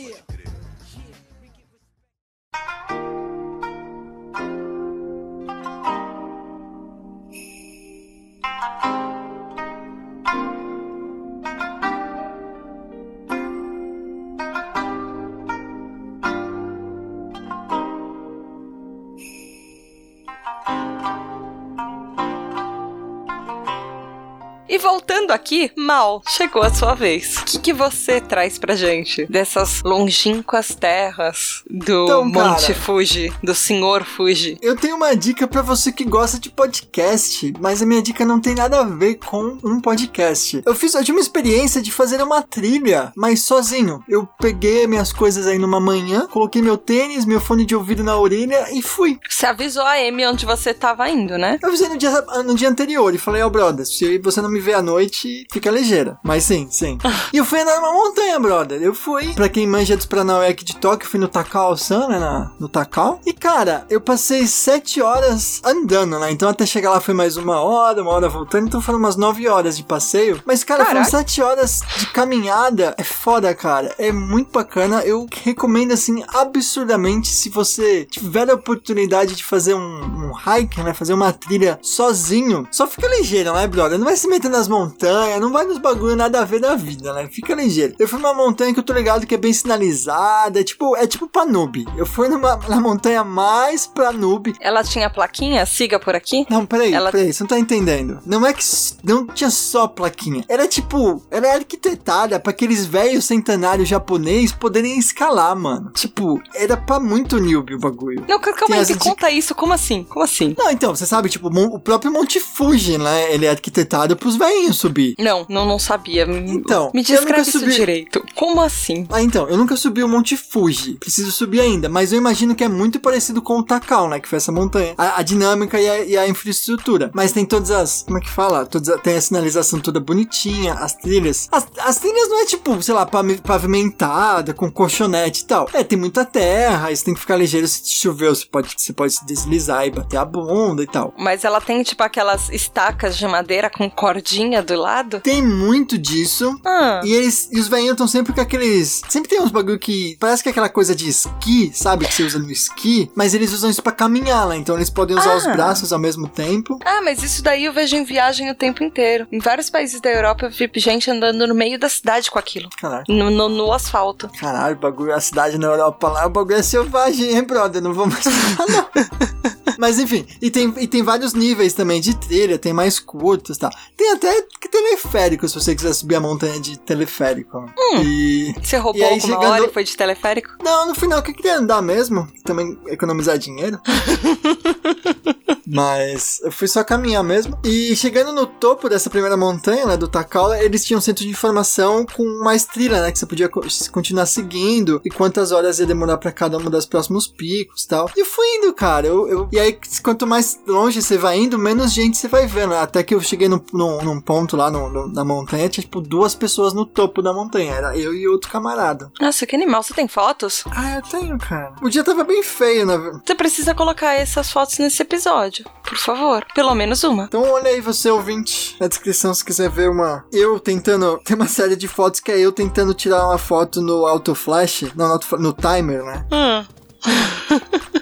E 24.76 24.78
voltando 24.78 25.30
aqui, 25.30 25.72
Mal, 25.74 26.22
chegou 26.28 26.60
a 26.60 26.70
sua 26.70 26.92
vez. 26.92 27.38
O 27.38 27.44
que, 27.46 27.58
que 27.58 27.72
você 27.72 28.20
traz 28.20 28.58
pra 28.58 28.76
gente 28.76 29.24
dessas 29.24 29.80
longínquas 29.82 30.74
terras 30.74 31.62
do 31.66 32.04
Então, 32.04 32.24
Monte 32.26 32.66
cara. 32.66 32.74
Fuji, 32.74 33.32
do 33.42 33.54
Senhor 33.54 34.04
Fuji? 34.04 34.58
Eu 34.60 34.76
tenho 34.76 34.96
uma 34.96 35.16
dica 35.16 35.48
pra 35.48 35.62
você 35.62 35.90
que 35.90 36.04
gosta 36.04 36.38
de 36.38 36.50
podcast, 36.50 37.54
mas 37.58 37.80
a 37.80 37.86
minha 37.86 38.02
dica 38.02 38.22
não 38.26 38.38
tem 38.38 38.54
nada 38.54 38.80
a 38.80 38.84
ver 38.84 39.14
com 39.14 39.56
um 39.64 39.80
podcast. 39.80 40.60
Eu 40.66 40.74
fiz, 40.74 40.92
eu 40.92 41.02
tive 41.02 41.16
uma 41.16 41.22
experiência 41.22 41.80
de 41.80 41.90
fazer 41.90 42.22
uma 42.22 42.42
trilha, 42.42 43.14
mas 43.16 43.44
sozinho. 43.44 44.04
Eu 44.06 44.28
peguei 44.38 44.86
minhas 44.86 45.10
coisas 45.10 45.46
aí 45.46 45.58
numa 45.58 45.80
manhã, 45.80 46.26
coloquei 46.26 46.60
meu 46.60 46.76
tênis, 46.76 47.24
meu 47.24 47.40
fone 47.40 47.64
de 47.64 47.74
ouvido 47.74 48.04
na 48.04 48.18
orelha 48.18 48.66
e 48.70 48.82
fui. 48.82 49.18
Você 49.26 49.46
avisou 49.46 49.84
a 49.84 49.94
Amy 50.06 50.26
onde 50.26 50.44
você 50.44 50.74
tava 50.74 51.08
indo, 51.08 51.38
né? 51.38 51.58
Eu 51.62 51.70
avisei 51.70 51.88
no 51.88 51.96
dia, 51.96 52.10
no 52.44 52.54
dia 52.54 52.68
anterior 52.68 53.14
e 53.14 53.18
falei, 53.18 53.40
ó, 53.40 53.48
brother, 53.48 53.86
se 53.86 54.18
você 54.18 54.42
não 54.42 54.50
me 54.50 54.65
vê 54.66 54.74
à 54.74 54.82
noite, 54.82 55.46
fica 55.50 55.70
ligeira. 55.70 56.18
Mas 56.24 56.42
sim, 56.42 56.66
sim. 56.70 56.98
e 57.32 57.36
eu 57.36 57.44
fui 57.44 57.60
andar 57.60 57.76
numa 57.76 57.92
montanha, 57.92 58.40
brother. 58.40 58.82
Eu 58.82 58.92
fui, 58.92 59.32
pra 59.34 59.48
quem 59.48 59.66
manja 59.66 59.96
dos 59.96 60.06
Paranauê 60.06 60.48
aqui 60.48 60.64
de 60.64 60.76
Tóquio, 60.76 61.06
eu 61.06 61.10
fui 61.10 61.20
no 61.20 61.28
Takao-san, 61.28 62.08
né, 62.08 62.18
na, 62.18 62.52
no 62.58 62.68
Takao. 62.68 63.20
E, 63.24 63.32
cara, 63.32 63.86
eu 63.88 64.00
passei 64.00 64.46
sete 64.46 65.00
horas 65.00 65.60
andando, 65.64 66.18
né? 66.18 66.32
Então 66.32 66.48
até 66.48 66.66
chegar 66.66 66.90
lá 66.90 67.00
foi 67.00 67.14
mais 67.14 67.36
uma 67.36 67.60
hora, 67.60 68.02
uma 68.02 68.10
hora 68.10 68.28
voltando. 68.28 68.66
Então 68.66 68.80
foram 68.82 68.98
umas 68.98 69.14
nove 69.14 69.48
horas 69.48 69.76
de 69.76 69.84
passeio. 69.84 70.42
Mas, 70.44 70.64
cara, 70.64 70.84
foram 70.84 71.02
Caraca. 71.02 71.18
sete 71.18 71.40
horas 71.40 71.80
de 71.98 72.06
caminhada. 72.08 72.94
É 72.98 73.04
foda, 73.04 73.54
cara. 73.54 73.94
É 73.98 74.10
muito 74.10 74.50
bacana. 74.50 75.02
Eu 75.02 75.26
recomendo, 75.44 75.92
assim, 75.92 76.24
absurdamente, 76.28 77.28
se 77.28 77.48
você 77.48 78.04
tiver 78.04 78.50
a 78.50 78.54
oportunidade 78.54 79.36
de 79.36 79.44
fazer 79.44 79.74
um, 79.74 79.80
um 79.80 80.32
hike, 80.34 80.82
né? 80.82 80.92
Fazer 80.92 81.14
uma 81.14 81.32
trilha 81.32 81.78
sozinho. 81.80 82.66
Só 82.72 82.86
fica 82.88 83.06
ligeiro, 83.06 83.52
né, 83.52 83.66
brother? 83.66 83.96
Não 83.96 84.06
vai 84.06 84.16
se 84.16 84.26
meter 84.26 84.50
nas 84.56 84.68
montanhas, 84.68 85.40
não 85.40 85.52
vai 85.52 85.64
nos 85.66 85.78
bagulho 85.78 86.16
nada 86.16 86.40
a 86.40 86.44
ver 86.44 86.60
da 86.60 86.74
vida, 86.74 87.12
né? 87.12 87.28
Fica 87.30 87.54
ligeiro. 87.54 87.94
Eu 87.98 88.08
fui 88.08 88.18
numa 88.18 88.32
montanha 88.34 88.72
que 88.72 88.80
eu 88.80 88.84
tô 88.84 88.92
ligado 88.92 89.26
que 89.26 89.34
é 89.34 89.38
bem 89.38 89.52
sinalizada. 89.52 90.60
É 90.60 90.64
tipo, 90.64 90.96
é 90.96 91.06
tipo 91.06 91.28
pra 91.28 91.44
noob. 91.44 91.84
Eu 91.96 92.06
fui 92.06 92.28
numa, 92.28 92.56
na 92.68 92.80
montanha 92.80 93.22
mais 93.22 93.86
pra 93.86 94.12
noob. 94.12 94.54
Ela 94.60 94.82
tinha 94.82 95.10
plaquinha? 95.10 95.64
Siga 95.66 95.98
por 95.98 96.14
aqui? 96.14 96.46
Não, 96.48 96.64
peraí, 96.64 96.92
Ela- 96.94 97.10
peraí, 97.10 97.32
você 97.32 97.42
não 97.42 97.48
tá 97.48 97.58
entendendo. 97.58 98.18
Não 98.24 98.46
é 98.46 98.52
que 98.52 98.64
não 99.04 99.26
tinha 99.26 99.50
só 99.50 99.86
plaquinha. 99.86 100.44
Era 100.48 100.66
tipo, 100.66 101.22
era 101.30 101.54
arquitetada 101.54 102.40
pra 102.40 102.50
aqueles 102.50 102.86
velhos 102.86 103.24
centenários 103.24 103.88
japonês 103.88 104.52
poderem 104.52 104.98
escalar, 104.98 105.54
mano. 105.56 105.90
Tipo, 105.92 106.40
era 106.54 106.76
pra 106.76 106.98
muito 106.98 107.38
noob 107.38 107.74
o 107.74 107.78
bagulho. 107.78 108.24
Não, 108.28 108.40
calma 108.40 108.76
aí, 108.76 108.86
me 108.86 108.96
conta 108.96 109.30
isso. 109.30 109.54
Como 109.54 109.72
assim? 109.72 110.04
Como 110.04 110.24
assim? 110.24 110.54
Não, 110.58 110.70
então, 110.70 110.94
você 110.94 111.06
sabe, 111.06 111.28
tipo, 111.28 111.48
o 111.48 111.78
próprio 111.80 112.10
Monte 112.10 112.40
Fuji, 112.40 112.98
né? 112.98 113.32
Ele 113.32 113.46
é 113.46 113.50
arquitetado 113.50 114.16
pros 114.16 114.36
velhinhos 114.46 114.78
subir. 114.78 115.14
Não, 115.18 115.44
não, 115.48 115.66
não 115.66 115.78
sabia. 115.78 116.24
Então, 116.28 116.90
me 116.94 117.00
eu 117.00 117.04
descreve 117.04 117.42
isso 117.42 117.58
subi- 117.58 117.72
direito. 117.74 118.24
Como 118.34 118.60
assim? 118.60 119.06
Ah, 119.10 119.22
então, 119.22 119.48
eu 119.48 119.56
nunca 119.56 119.76
subi 119.76 120.02
o 120.02 120.08
Monte 120.08 120.36
Fuji. 120.36 120.94
Preciso 120.94 121.30
subir 121.32 121.60
ainda, 121.60 121.88
mas 121.88 122.12
eu 122.12 122.18
imagino 122.18 122.54
que 122.54 122.64
é 122.64 122.68
muito 122.68 123.00
parecido 123.00 123.40
com 123.42 123.58
o 123.58 123.62
Takao, 123.62 124.08
né? 124.08 124.20
Que 124.20 124.28
foi 124.28 124.36
essa 124.38 124.52
montanha. 124.52 124.94
A, 124.96 125.20
a 125.20 125.22
dinâmica 125.22 125.80
e 125.80 125.88
a, 125.88 126.04
e 126.04 126.16
a 126.16 126.28
infraestrutura. 126.28 127.10
Mas 127.14 127.32
tem 127.32 127.44
todas 127.44 127.70
as. 127.70 128.02
Como 128.02 128.18
é 128.18 128.20
que 128.20 128.28
fala? 128.30 128.64
Todas, 128.66 128.88
a- 128.88 128.98
tem 128.98 129.16
a 129.16 129.20
sinalização 129.20 129.80
toda 129.80 130.00
bonitinha, 130.00 130.74
as 130.74 130.94
trilhas. 130.94 131.48
As, 131.50 131.66
as 131.78 131.98
trilhas 131.98 132.28
não 132.28 132.40
é 132.42 132.46
tipo, 132.46 132.80
sei 132.82 132.94
lá, 132.94 133.06
pavimentada, 133.06 134.52
com 134.54 134.70
colchonete 134.70 135.42
e 135.42 135.46
tal. 135.46 135.68
É, 135.72 135.82
tem 135.82 135.98
muita 135.98 136.24
terra, 136.24 136.94
você 136.94 137.04
tem 137.04 137.14
que 137.14 137.20
ficar 137.20 137.36
ligeiro 137.36 137.66
se 137.66 137.82
chover, 137.90 138.28
você 138.28 138.46
pode, 138.46 138.74
você 138.76 138.92
pode 138.92 139.12
se 139.12 139.26
deslizar 139.26 139.86
e 139.86 139.90
bater 139.90 140.16
a 140.16 140.24
bunda 140.24 140.82
e 140.82 140.86
tal. 140.86 141.12
Mas 141.18 141.44
ela 141.44 141.60
tem, 141.60 141.82
tipo, 141.82 142.02
aquelas 142.02 142.48
estacas 142.50 143.16
de 143.16 143.26
madeira 143.26 143.68
com 143.70 143.88
cordinha 143.90 144.35
do 144.62 144.74
lado? 144.76 145.20
Tem 145.20 145.42
muito 145.42 145.96
disso. 145.98 146.58
Ah, 146.64 147.00
E 147.04 147.12
eles 147.12 147.48
e 147.52 147.58
os 147.58 147.68
velhinhos 147.68 147.92
estão 147.92 148.06
sempre 148.08 148.32
com 148.32 148.40
aqueles. 148.40 149.02
Sempre 149.08 149.28
tem 149.30 149.40
uns 149.40 149.50
bagulho 149.50 149.78
que. 149.78 150.16
Parece 150.20 150.42
que 150.42 150.48
é 150.48 150.52
aquela 150.52 150.68
coisa 150.68 150.94
de 150.94 151.08
esqui, 151.08 151.70
sabe? 151.74 152.06
Que 152.06 152.14
você 152.14 152.22
usa 152.24 152.38
no 152.38 152.50
esqui. 152.50 153.10
Mas 153.14 153.34
eles 153.34 153.52
usam 153.52 153.70
isso 153.70 153.82
pra 153.82 153.92
caminhar 153.92 154.46
lá. 154.46 154.56
Então 154.56 154.76
eles 154.76 154.90
podem 154.90 155.16
usar 155.16 155.32
Ah. 155.32 155.36
os 155.36 155.44
braços 155.46 155.92
ao 155.92 155.98
mesmo 155.98 156.28
tempo. 156.28 156.78
Ah, 156.84 157.00
mas 157.02 157.22
isso 157.22 157.42
daí 157.42 157.64
eu 157.64 157.72
vejo 157.72 157.96
em 157.96 158.04
viagem 158.04 158.50
o 158.50 158.54
tempo 158.54 158.82
inteiro. 158.84 159.26
Em 159.32 159.38
vários 159.38 159.70
países 159.70 160.00
da 160.00 160.10
Europa 160.10 160.46
eu 160.46 160.50
vi 160.50 160.70
gente 160.76 161.10
andando 161.10 161.46
no 161.46 161.54
meio 161.54 161.78
da 161.78 161.88
cidade 161.88 162.30
com 162.30 162.38
aquilo. 162.38 162.68
Caralho. 162.80 163.04
No, 163.08 163.30
no- 163.30 163.48
no 163.48 163.72
asfalto. 163.72 164.28
Caralho, 164.38 164.76
bagulho, 164.76 165.14
a 165.14 165.20
cidade 165.20 165.56
na 165.58 165.66
Europa 165.68 166.08
lá, 166.08 166.26
o 166.26 166.30
bagulho 166.30 166.56
é 166.56 166.62
selvagem, 166.62 167.30
hein, 167.34 167.42
brother? 167.44 167.80
Não 167.82 167.94
vou 167.94 168.06
mais 168.06 168.22
falar, 168.24 168.68
não. 168.68 168.86
Mas 169.78 169.98
enfim, 169.98 170.26
e 170.40 170.50
tem, 170.50 170.72
e 170.78 170.86
tem 170.86 171.02
vários 171.02 171.34
níveis 171.34 171.72
também 171.74 172.00
de 172.00 172.14
trilha, 172.16 172.58
tem 172.58 172.72
mais 172.72 172.98
curtos 172.98 173.56
e 173.56 173.60
tal. 173.60 173.70
Tem 173.96 174.12
até 174.12 174.42
teleférico, 174.70 175.48
se 175.48 175.54
você 175.54 175.74
quiser 175.74 175.92
subir 175.92 176.14
a 176.16 176.20
montanha 176.20 176.60
de 176.60 176.78
teleférico. 176.78 177.64
E. 178.02 178.54
Você 178.62 178.76
roubou 178.76 179.00
E 179.00 179.04
aí, 179.04 179.14
alguma 179.14 179.34
chegando- 179.36 179.50
hora 179.52 179.64
e 179.66 179.72
foi 179.72 179.84
de 179.84 179.96
teleférico? 179.96 180.50
Não, 180.62 180.86
no 180.88 180.94
final 180.94 181.22
que 181.22 181.30
eu 181.30 181.34
queria 181.34 181.58
andar 181.58 181.82
mesmo, 181.82 182.26
também 182.44 182.78
economizar 182.86 183.38
dinheiro. 183.38 183.80
Mas 185.66 186.40
eu 186.42 186.52
fui 186.52 186.68
só 186.68 186.84
caminhar 186.84 187.22
mesmo. 187.24 187.58
E 187.64 187.94
chegando 187.96 188.32
no 188.32 188.46
topo 188.46 188.88
dessa 188.88 189.10
primeira 189.10 189.36
montanha, 189.36 189.86
né, 189.86 189.96
do 189.96 190.08
Takao, 190.08 190.54
eles 190.54 190.84
tinham 190.84 190.98
um 190.98 191.00
centro 191.02 191.24
de 191.24 191.30
informação 191.30 192.06
com 192.06 192.24
mais 192.42 192.64
trilha, 192.64 193.00
né, 193.02 193.10
que 193.12 193.18
você 193.18 193.26
podia 193.26 193.48
co- 193.48 193.62
continuar 193.92 194.26
seguindo 194.26 195.00
e 195.04 195.10
quantas 195.10 195.52
horas 195.52 195.78
ia 195.78 195.86
demorar 195.86 196.18
pra 196.18 196.30
cada 196.32 196.56
uma 196.58 196.70
das 196.70 196.86
próximos 196.86 197.26
picos 197.26 197.82
e 197.84 197.88
tal. 197.88 198.10
E 198.16 198.20
eu 198.20 198.26
fui 198.26 198.46
indo, 198.56 198.72
cara. 198.72 199.06
Eu, 199.06 199.28
eu- 199.28 199.48
e 199.52 199.58
aí, 199.58 199.78
quanto 200.02 200.26
mais 200.26 200.58
longe 200.66 201.02
você 201.02 201.18
vai 201.18 201.38
indo, 201.38 201.58
menos 201.58 201.92
gente 201.92 202.16
você 202.16 202.28
vai 202.28 202.46
vendo. 202.46 202.74
Até 202.74 203.02
que 203.02 203.14
eu 203.14 203.20
cheguei 203.20 203.48
num, 203.48 203.60
num, 203.72 204.02
num 204.04 204.20
ponto 204.20 204.56
lá 204.56 204.70
no, 204.70 204.88
no- 204.88 205.08
na 205.08 205.24
montanha, 205.24 205.68
tinha 205.68 205.82
tipo 205.82 206.00
duas 206.00 206.34
pessoas 206.34 206.72
no 206.72 206.86
topo 206.86 207.20
da 207.22 207.32
montanha. 207.32 207.72
Era 207.74 207.96
eu 207.98 208.14
e 208.14 208.28
outro 208.28 208.50
camarada. 208.50 209.10
Nossa, 209.20 209.46
que 209.46 209.56
animal. 209.56 209.82
Você 209.82 209.94
tem 209.94 210.06
fotos? 210.08 210.62
Ah, 210.70 210.96
eu 210.96 211.02
tenho, 211.02 211.38
cara. 211.38 211.74
O 211.82 211.88
dia 211.88 212.04
tava 212.04 212.24
bem 212.24 212.42
feio, 212.42 212.86
na 212.86 212.96
verdade. 212.96 213.22
Você 213.26 213.34
precisa 213.34 213.74
colocar 213.74 214.14
essas 214.14 214.50
fotos 214.50 214.78
nesse 214.78 215.02
episódio, 215.02 215.55
por 215.84 215.96
favor. 215.98 216.44
Pelo 216.54 216.74
menos 216.74 217.02
uma. 217.04 217.24
Então 217.24 217.42
olha 217.50 217.68
aí 217.68 217.80
você, 217.80 218.10
ouvinte, 218.10 218.76
na 218.80 218.88
descrição 218.88 219.32
se 219.34 219.44
quiser 219.44 219.70
ver 219.70 219.90
uma... 219.90 220.24
Eu 220.32 220.58
tentando... 220.60 221.18
Tem 221.24 221.36
uma 221.36 221.48
série 221.48 221.76
de 221.76 221.88
fotos 221.88 222.20
que 222.20 222.30
é 222.32 222.38
eu 222.38 222.52
tentando 222.52 222.92
tirar 222.94 223.26
uma 223.26 223.38
foto 223.38 223.80
no 223.80 224.06
auto 224.06 224.34
flash, 224.34 224.84
não, 224.94 225.06
no, 225.06 225.12
auto- 225.14 225.36
no 225.38 225.52
timer, 225.52 226.02
né? 226.04 226.26
Hum. 226.32 226.66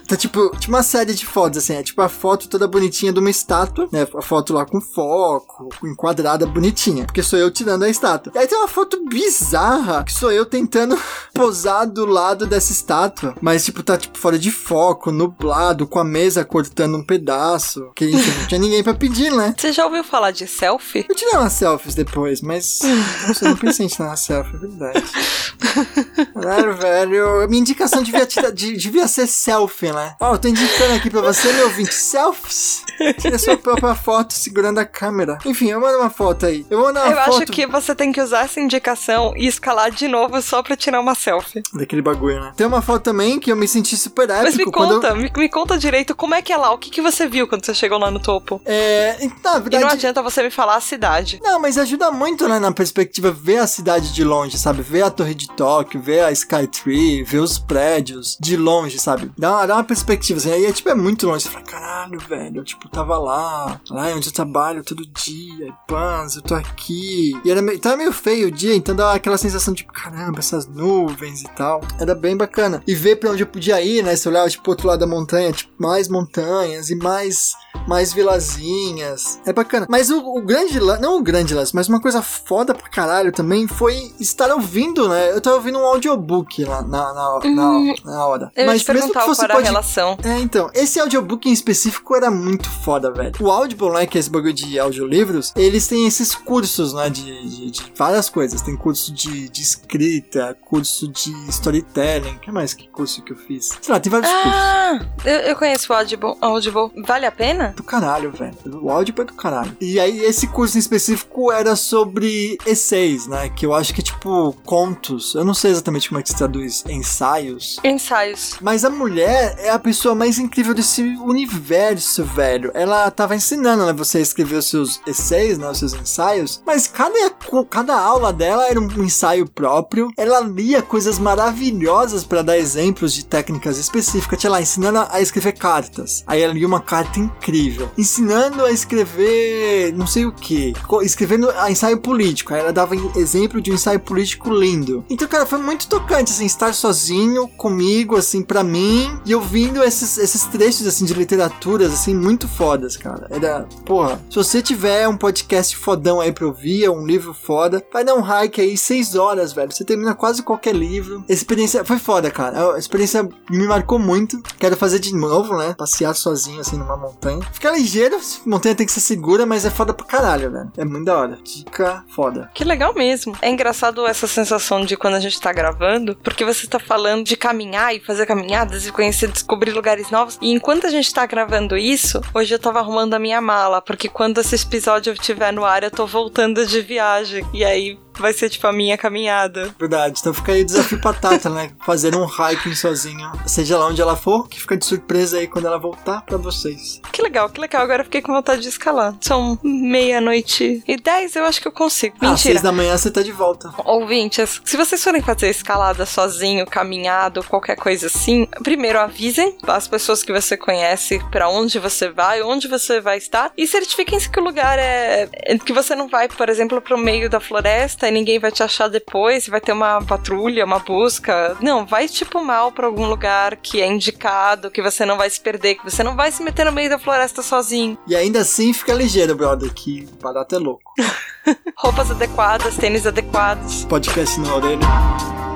Tá 0.07 0.17
tipo, 0.17 0.51
tipo 0.59 0.69
uma 0.73 0.83
série 0.83 1.15
de 1.15 1.25
fotos, 1.27 1.59
assim, 1.59 1.75
é 1.75 1.83
tipo 1.83 2.01
a 2.03 2.09
foto 2.09 2.49
toda 2.49 2.69
bonitinha 2.69 3.13
de 3.13 3.19
uma 3.19 3.31
estátua, 3.31 3.89
né? 3.93 4.07
A 4.15 4.23
foto 4.23 4.53
lá 4.53 4.65
com 4.67 4.81
foco, 4.81 5.69
enquadrada 5.85 6.47
bonitinha, 6.47 7.05
porque 7.07 7.23
sou 7.23 7.39
eu 7.39 7.51
tirando 7.51 7.85
a 7.85 7.89
estátua. 7.89 8.33
E 8.35 8.39
aí 8.39 8.47
tem 8.47 8.59
uma 8.59 8.69
foto 8.69 9.03
bizarra, 9.09 10.05
que 10.05 10.13
sou 10.13 10.31
eu 10.31 10.45
tentando 10.47 10.99
posar 11.35 11.87
do 11.89 12.05
lado 12.07 12.47
dessa 12.47 12.73
estátua, 12.73 13.35
mas 13.41 13.65
tipo, 13.65 13.83
tá 13.83 13.97
tipo 13.97 14.19
fora 14.19 14.39
de 14.39 14.51
foco, 14.51 15.11
nublado, 15.11 15.87
com 15.87 15.99
a 15.99 16.05
mesa 16.05 16.45
cortando 16.45 16.97
um 16.97 17.05
pedaço, 17.05 17.91
que 17.95 18.05
enfim, 18.11 18.41
não 18.41 18.47
tinha 18.49 18.61
ninguém 18.61 18.83
pra 18.83 18.95
pedir, 18.95 19.33
né? 19.33 19.55
Você 19.57 19.73
já 19.73 19.85
ouviu 19.87 20.05
falar 20.05 20.31
de 20.31 20.47
selfie? 20.47 21.07
Eu 21.09 21.15
tirei 21.15 21.35
umas 21.35 21.53
selfies 21.53 21.95
depois, 21.95 22.41
mas 22.41 22.81
nossa, 23.27 23.45
eu 23.45 23.51
não 23.51 23.57
pensei 23.57 23.87
em 23.87 23.89
tirar 23.89 24.09
uma 24.11 24.17
selfie, 24.17 24.55
é 24.55 24.59
verdade. 24.59 25.05
Caralho, 26.35 26.77
velho. 26.77 27.49
Minha 27.49 27.61
indicação 27.61 28.03
devia, 28.03 28.27
de- 28.27 28.77
devia 28.77 28.94
ser 29.09 29.27
selfie, 29.27 29.93
né? 29.93 30.15
Ó, 30.21 30.35
eu 30.35 30.39
tô 30.39 30.49
indicando 30.49 30.95
aqui 30.95 31.11
pra 31.11 31.21
você, 31.21 31.53
meu 31.53 31.67
ouvinte, 31.67 31.95
selfies. 31.95 32.83
Tira 33.21 33.39
sua 33.39 33.57
própria 33.57 33.95
foto 33.95 34.33
segurando 34.33 34.79
a 34.79 34.85
câmera. 34.85 35.39
Enfim, 35.45 35.71
eu 35.71 35.81
mando 35.81 35.99
uma 35.99 36.11
foto 36.11 36.47
aí. 36.47 36.65
Eu 36.71 36.79
vou 36.79 36.87
mandar 36.89 37.05
uma 37.07 37.11
Eu 37.13 37.17
foto 37.25 37.43
acho 37.43 37.47
que 37.53 37.67
você 37.67 37.95
tem 37.95 38.13
que 38.13 38.21
usar 38.21 38.45
essa 38.45 38.61
indicação 38.61 39.35
e 39.37 39.47
escalar 39.47 39.91
de 39.91 40.07
novo 40.09 40.41
só 40.41 40.63
pra 40.63 40.77
tirar 40.77 41.01
uma 41.01 41.15
selfie. 41.15 41.63
daquele 41.73 42.03
bagulho, 42.03 42.41
né? 42.41 42.53
Tem 42.57 42.67
uma 42.67 42.81
foto 42.83 43.03
também 43.03 43.39
que 43.41 43.51
eu 43.51 43.57
me 43.57 43.67
senti 43.67 43.97
super 43.97 44.29
épico. 44.31 44.45
Mas 44.45 44.57
me 44.57 44.65
quando 44.71 44.91
eu- 44.95 45.01
conta, 45.01 45.15
me, 45.15 45.31
me 45.37 45.49
conta 45.49 45.77
direito 45.79 46.15
como 46.15 46.35
é 46.35 46.43
que 46.43 46.53
é 46.53 46.57
lá, 46.57 46.73
o 46.73 46.79
que, 46.79 46.91
que 46.91 47.03
você 47.03 47.27
viu 47.27 47.49
quando 47.49 47.65
você 47.65 47.75
chegou 47.75 47.99
lá 47.99 48.11
no 48.11 48.21
topo? 48.21 48.61
É, 48.65 49.17
na 49.19 49.25
E 49.25 49.29
não 49.45 49.61
verdade, 49.61 49.85
adianta 49.95 50.23
você 50.23 50.43
me 50.43 50.51
falar 50.51 50.77
a 50.77 50.81
cidade. 50.81 51.41
Não, 51.43 51.59
mas 51.61 51.77
ajuda 51.79 52.11
muito, 52.11 52.47
né, 52.49 52.59
na 52.59 52.71
perspectiva, 52.73 53.31
ver 53.33 53.59
a 53.59 53.67
cidade 53.67 54.13
de 54.13 54.23
longe, 54.25 54.57
sabe? 54.59 54.83
Ver 54.83 55.03
a 55.03 55.11
torre 55.11 55.35
de 55.35 55.49
Tóquio, 55.49 56.01
ver 56.01 56.21
a 56.25 56.31
Skytree, 56.33 57.23
ver 57.25 57.39
os 57.39 57.59
prédios 57.59 58.37
de 58.41 58.57
longe, 58.57 58.84
sabe? 58.93 59.31
Dá 59.37 59.53
uma, 59.53 59.67
dá 59.67 59.75
uma 59.77 59.85
perspectiva, 59.85 60.39
assim. 60.39 60.53
Aí, 60.53 60.67
é, 60.67 60.73
tipo, 60.73 60.89
é 60.89 60.95
muito 60.95 61.27
longe. 61.27 61.45
Você 61.45 61.51
fala, 61.51 61.65
caralho, 61.65 62.19
velho, 62.19 62.59
eu, 62.59 62.65
tipo, 62.65 62.89
tava 62.89 63.19
lá, 63.19 63.81
lá 63.91 64.07
onde 64.15 64.29
eu 64.29 64.33
trabalho 64.33 64.85
todo 64.85 65.07
dia, 65.07 65.69
e 65.69 65.73
pans, 65.87 66.37
eu 66.37 66.43
tô 66.43 66.55
aqui. 66.55 67.33
E 67.45 67.51
era 67.51 67.63
meio, 67.63 67.79
tava 67.79 67.97
meio 67.97 68.13
feio 68.13 68.49
o 68.49 68.51
dia, 68.51 68.75
então 68.75 68.95
dá 68.95 69.13
aquela 69.13 69.39
sensação, 69.39 69.75
tipo, 69.75 69.93
caramba, 69.93 70.39
essas 70.39 70.67
nuvens 70.67 71.43
e 71.43 71.49
tal. 71.51 71.81
Era 71.99 72.15
bem 72.15 72.37
bacana. 72.37 72.83
E 72.87 72.95
ver 72.95 73.17
pra 73.17 73.31
onde 73.31 73.43
eu 73.43 73.47
podia 73.47 73.81
ir, 73.81 74.03
né? 74.03 74.15
Você 74.15 74.29
olhava, 74.29 74.49
tipo, 74.49 74.63
pro 74.63 74.73
outro 74.73 74.89
lado 74.89 75.01
da 75.01 75.07
montanha, 75.07 75.53
tipo, 75.53 75.73
mais 75.79 76.09
montanhas 76.09 76.91
e 76.91 76.97
mais 76.97 77.53
mais 77.87 78.13
vilazinhas. 78.13 79.41
É 79.45 79.53
bacana. 79.53 79.87
Mas 79.89 80.11
o, 80.11 80.19
o 80.19 80.41
grande 80.41 80.79
lance, 80.79 81.03
não 81.03 81.19
o 81.19 81.23
grande 81.23 81.55
lance, 81.55 81.75
mas 81.75 81.89
uma 81.89 82.01
coisa 82.01 82.23
foda 82.23 82.75
pra 82.75 82.89
caralho 82.89 83.33
também 83.33 83.67
foi 83.67 84.13
estar 84.19 84.51
ouvindo, 84.53 85.09
né? 85.09 85.33
Eu 85.33 85.41
tava 85.41 85.57
ouvindo 85.57 85.79
um 85.79 85.85
audiobook 85.85 86.65
lá 86.65 86.83
na, 86.83 87.13
na, 87.13 87.39
na, 87.45 87.95
na 88.05 88.27
hora. 88.27 88.51
Eu 88.57 88.67
mas 88.67 88.83
perguntar 88.83 89.25
qual 89.25 89.37
era 89.43 89.59
a 89.59 89.61
relação. 89.61 90.17
É, 90.23 90.39
então, 90.41 90.71
esse 90.75 90.99
audiobook 91.01 91.49
em 91.49 91.53
específico 91.53 92.15
era 92.15 92.31
muito 92.31 92.69
foda, 92.69 93.11
velho. 93.13 93.33
O 93.41 93.51
Audible, 93.51 93.91
né, 93.91 94.07
que 94.07 94.19
é 94.19 94.21
esse 94.21 94.31
bagulho 94.31 94.53
de 94.53 94.79
audiolivros, 94.79 95.53
eles 95.57 95.87
têm 95.87 96.07
esses 96.07 96.35
cursos, 96.35 96.93
né, 96.95 97.11
de, 97.11 97.49
de, 97.49 97.71
de 97.71 97.93
várias 97.95 98.29
coisas. 98.29 98.63
Tem 98.63 98.77
curso 98.77 99.13
de, 99.13 99.49
de 99.49 99.63
escrita, 99.63 100.57
curso 100.61 101.09
de 101.09 101.33
storytelling. 101.49 102.37
O 102.37 102.39
que 102.41 102.53
mais 102.53 102.75
que 102.75 102.89
curso 102.89 103.23
que 103.23 103.33
eu 103.33 103.37
fiz? 103.37 103.71
Sei 103.81 103.93
lá, 103.93 104.01
tem 104.01 104.11
vários 104.11 104.31
cursos. 104.31 104.53
Ah, 104.53 105.01
eu, 105.25 105.39
eu 105.41 105.57
conheço 105.57 105.93
o 105.93 105.97
Audible, 105.97 106.35
Audible. 106.41 106.91
Vale 107.05 107.27
a 107.27 107.33
pena? 107.33 107.74
Do 107.75 107.83
caralho, 107.83 108.33
velho. 108.33 108.55
O 108.83 108.91
áudio 108.91 109.15
é 109.19 109.25
do 109.25 109.35
caralho. 109.35 109.77
E 109.81 109.99
aí, 110.01 110.21
esse 110.21 110.47
curso 110.47 110.77
em 110.77 110.81
específico 110.81 111.53
era 111.53 111.77
sobre 111.77 112.59
essays, 112.67 113.27
né? 113.27 113.49
Que 113.49 113.67
eu 113.67 113.75
acho 113.75 113.93
que 113.93 114.01
é 114.01 114.05
tipo 114.05 114.55
contos. 114.65 115.35
Eu 115.35 115.45
não 115.45 115.55
sei 115.55 115.71
exatamente 115.71 116.09
como 116.09 116.21
é 116.21 116.23
que 116.23 116.29
se 116.29 116.37
traduz 116.37 116.85
ensaios. 116.89 117.79
Ensaios. 117.85 118.57
Mas 118.61 118.85
a 118.85 118.91
mulher 118.91 119.57
é 119.59 119.71
a 119.71 119.79
pessoa 119.79 120.15
mais 120.15 120.39
incrível 120.39 120.75
desse 120.75 121.03
universo, 121.03 122.25
velho. 122.25 122.71
Ela 122.75 123.11
tava 123.11 123.37
ensinando, 123.37 123.85
né? 123.85 123.93
Você 123.93 124.19
a 124.19 124.21
escrever 124.21 124.57
os 124.57 124.69
seus 124.69 125.01
essays, 125.07 125.59
né? 125.59 125.69
Os 125.69 125.79
seus 125.79 125.95
ensaios. 125.95 126.63
Mas 126.67 126.87
cada, 126.87 127.31
cada 127.69 127.99
aula 127.99 128.33
dela 128.33 128.69
era 128.69 128.81
um 128.81 129.03
ensaio 129.03 129.49
próprio. 129.49 130.11
Ela 130.17 130.41
lia 130.41 130.83
coisas 130.83 131.19
maravilhosas 131.19 132.25
para 132.25 132.43
dar 132.43 132.59
exemplos 132.59 133.13
de 133.13 133.25
técnicas 133.25 133.79
específicas. 133.79 134.39
Tinha 134.39 134.51
lá, 134.51 134.61
ensinando 134.61 135.07
a 135.11 135.21
escrever 135.21 135.53
cartas. 135.53 136.25
Aí 136.27 136.41
ela 136.41 136.55
lia 136.55 136.67
uma 136.67 136.81
carta 136.81 137.19
incrível. 137.19 137.64
Ensinando 137.97 138.65
a 138.65 138.71
escrever 138.71 139.93
não 139.93 140.07
sei 140.07 140.27
o 140.27 140.33
que. 140.33 140.73
Escrevendo 141.03 141.51
a 141.51 141.71
ensaio 141.71 141.99
político. 141.99 142.55
Ela 142.55 142.73
dava 142.73 142.95
exemplo 143.17 143.61
de 143.61 143.71
um 143.71 143.75
ensaio 143.75 144.01
político 144.01 144.51
lindo. 144.51 145.05
Então, 145.09 145.27
cara, 145.29 145.47
foi 145.47 145.59
muito 145.59 145.89
tocante, 145.89 146.33
assim, 146.33 146.47
estar 146.47 146.75
sozinho 146.75 147.49
comigo, 147.49 148.17
assim, 148.17 148.43
pra 148.43 148.63
mim. 148.63 149.19
E 149.25 149.35
ouvindo 149.35 149.83
esses, 149.83 150.19
esses 150.19 150.45
trechos, 150.45 150.87
assim, 150.87 151.05
de 151.05 151.15
literaturas, 151.15 151.93
assim, 151.93 152.15
muito 152.15 152.49
fodas, 152.49 152.97
cara. 152.97 153.27
Era, 153.31 153.67
porra, 153.85 154.21
se 154.29 154.37
você 154.37 154.63
tiver 154.63 155.09
um 155.09 155.17
podcast 155.17 155.77
fodão 155.77 156.21
aí 156.21 156.33
pra 156.33 156.47
ouvir, 156.47 156.89
um 156.89 157.07
livro 157.07 157.35
foda, 157.35 157.85
vai 157.93 158.05
dar 158.05 158.15
um 158.15 158.23
hike 158.23 158.61
aí, 158.61 158.77
seis 158.77 159.15
horas, 159.15 159.53
velho. 159.53 159.73
Você 159.73 159.85
termina 159.85 160.15
quase 160.15 160.43
qualquer 160.43 160.75
livro. 160.75 161.25
Experiência 161.29 161.85
foi 161.85 161.99
foda, 161.99 162.31
cara. 162.31 162.75
A 162.75 162.79
experiência 162.79 163.29
me 163.51 163.67
marcou 163.67 163.99
muito. 163.99 164.41
Quero 164.59 164.77
fazer 164.77 164.99
de 164.99 165.15
novo, 165.15 165.57
né? 165.57 165.75
Passear 165.77 166.15
sozinho, 166.15 166.61
assim, 166.61 166.77
numa 166.77 166.97
montanha. 166.97 167.41
Fica 167.55 167.71
ligeiro, 167.71 168.21
montanha 168.45 168.75
tem 168.75 168.85
que 168.85 168.93
ser 168.93 169.01
segura, 169.01 169.47
mas 169.47 169.65
é 169.65 169.71
foda 169.71 169.95
pra 169.95 170.05
caralho, 170.05 170.51
velho. 170.51 170.73
É 170.77 170.85
muito 170.85 171.05
da 171.05 171.17
hora. 171.17 171.39
Dica 171.43 172.05
foda. 172.09 172.51
Que 172.53 172.65
legal 172.65 172.93
mesmo. 172.93 173.35
É 173.41 173.49
engraçado 173.49 174.05
essa 174.07 174.27
sensação 174.27 174.85
de 174.85 174.97
quando 174.97 175.15
a 175.15 175.21
gente 175.21 175.41
tá 175.41 175.53
gravando, 175.53 176.17
porque 176.17 176.45
você 176.45 176.67
tá 176.67 176.81
falando 176.81 177.25
de 177.25 177.37
caminhar 177.37 177.95
e 177.95 178.01
fazer 178.01 178.27
caminhadas 178.27 178.87
e 178.87 178.93
conhecer, 178.93 179.31
descobrir 179.31 179.71
lugares 179.71 180.11
novos. 180.11 180.37
E 180.43 180.51
enquanto 180.51 180.87
a 180.87 180.91
gente 180.91 181.15
tá 181.15 181.25
gravando 181.25 181.77
isso, 181.77 182.21
hoje 182.35 182.53
eu 182.53 182.59
tava 182.59 182.81
arrumando 182.81 183.15
a 183.15 183.21
minha 183.21 183.41
mala, 183.41 183.81
porque 183.81 184.09
quando 184.09 184.41
esse 184.41 184.57
episódio 184.57 185.13
estiver 185.13 185.53
no 185.53 185.65
ar, 185.65 185.85
eu 185.85 185.91
tô 185.93 186.07
voltando 186.07 186.67
de 186.67 186.83
viagem. 186.83 187.47
E 187.55 187.65
aí 187.65 187.99
vai 188.19 188.33
ser 188.33 188.49
tipo 188.49 188.67
a 188.67 188.73
minha 188.73 188.97
caminhada. 188.97 189.75
Verdade. 189.79 190.19
Então 190.21 190.35
fica 190.35 190.53
aí 190.53 190.63
o 190.63 190.67
desafio 190.67 191.01
patata, 191.01 191.49
né? 191.51 191.71
Fazer 191.85 192.15
um 192.15 192.27
hiking 192.27 192.75
sozinho, 192.75 193.31
seja 193.47 193.79
lá 193.79 193.87
onde 193.89 194.01
ela 194.01 194.17
for, 194.17 194.49
que 194.49 194.61
fica 194.61 194.77
de 194.77 194.85
surpresa 194.85 195.39
aí 195.39 195.47
quando 195.47 195.67
ela 195.67 195.79
voltar 195.79 196.23
pra 196.23 196.37
vocês. 196.37 197.01
Que 197.13 197.23
legal, 197.23 197.49
que 197.49 197.61
legal. 197.61 197.83
Agora 197.83 198.01
eu 198.01 198.05
fiquei 198.05 198.23
com 198.23 198.33
vontade 198.33 198.63
de 198.63 198.69
escalar. 198.69 199.15
São 199.21 199.59
meia-noite 199.63 200.83
e 200.87 200.97
dez, 200.97 201.35
eu 201.37 201.45
acho 201.45 201.61
que 201.61 201.69
eu 201.69 201.73
consigo. 201.73 202.17
Ah, 202.21 202.31
Mentira. 202.31 202.53
seis 202.55 202.63
da 202.63 202.73
manhã 202.73 202.97
você 202.97 203.11
tá 203.11 203.23
de 203.23 203.33
volta. 203.33 203.73
Ouvintes, 203.85 204.61
se 204.65 204.77
vocês 204.77 205.03
forem 205.03 205.23
fazer 205.23 205.49
escalada 205.49 206.05
sozinho, 206.07 206.67
caminhado, 206.67 207.43
qualquer 207.45 207.77
coisa 207.77 208.07
assim, 208.07 208.47
primeiro 208.63 208.99
avisem 208.99 209.57
as 209.67 209.89
pessoas 209.89 210.23
que 210.23 210.33
você 210.33 210.57
conhece 210.57 211.21
pra 211.31 211.49
onde 211.49 211.79
você 211.79 212.11
vai, 212.11 212.43
onde 212.43 212.69
você 212.69 213.01
vai 213.01 213.19
estar 213.19 213.53
e 213.57 213.67
certifiquem-se 213.67 214.29
que 214.29 214.39
o 214.41 214.45
lugar 214.45 214.79
é 214.79 215.29
é 215.47 215.59
que 215.59 215.73
você 215.73 215.95
não 215.95 216.09
vai, 216.09 216.29
por 216.29 216.49
exemplo, 216.49 216.81
pro 216.81 216.99
meio 216.99 217.29
da 217.31 217.41
floresta 217.41 218.04
e 218.09 218.11
ninguém 218.11 218.39
vai 218.39 218.53
te 218.53 218.63
achar 218.63 218.89
depois, 218.89 219.49
vai 219.49 219.61
ter 219.61 219.73
uma 219.73 220.03
patrulha, 220.03 220.65
uma 220.65 220.79
busca. 220.79 221.57
Não, 221.61 221.85
vai 221.87 222.09
tipo 222.09 222.43
mal 222.45 222.73
pra 222.73 222.87
algum 222.87 223.07
lugar 223.07 223.57
que 223.57 223.81
é 223.81 223.87
indicado, 223.87 224.71
que 224.71 224.83
você 224.83 225.05
não 225.05 225.17
vai 225.17 225.31
se 225.31 225.41
perder, 225.41 225.77
que 225.77 225.85
você 225.85 226.03
não 226.03 226.17
vai 226.17 226.31
se 226.31 226.43
meter 226.43 226.65
no 226.65 226.73
meio 226.73 226.91
da 226.91 226.99
floresta 226.99 227.43
sozinho. 227.43 227.99
E 228.07 228.15
ainda 228.15 228.41
assim 228.41 228.73
fica 228.73 228.93
ligeiro, 228.93 229.35
brother, 229.35 229.73
que 229.73 230.07
barato 230.23 230.55
é 230.55 230.59
louco. 230.59 230.93
Roupas 231.77 232.11
adequadas, 232.11 232.77
tênis 232.77 233.07
adequados. 233.07 233.85
Podcast 233.85 234.41
na 234.41 234.55
orelha. 234.55 235.54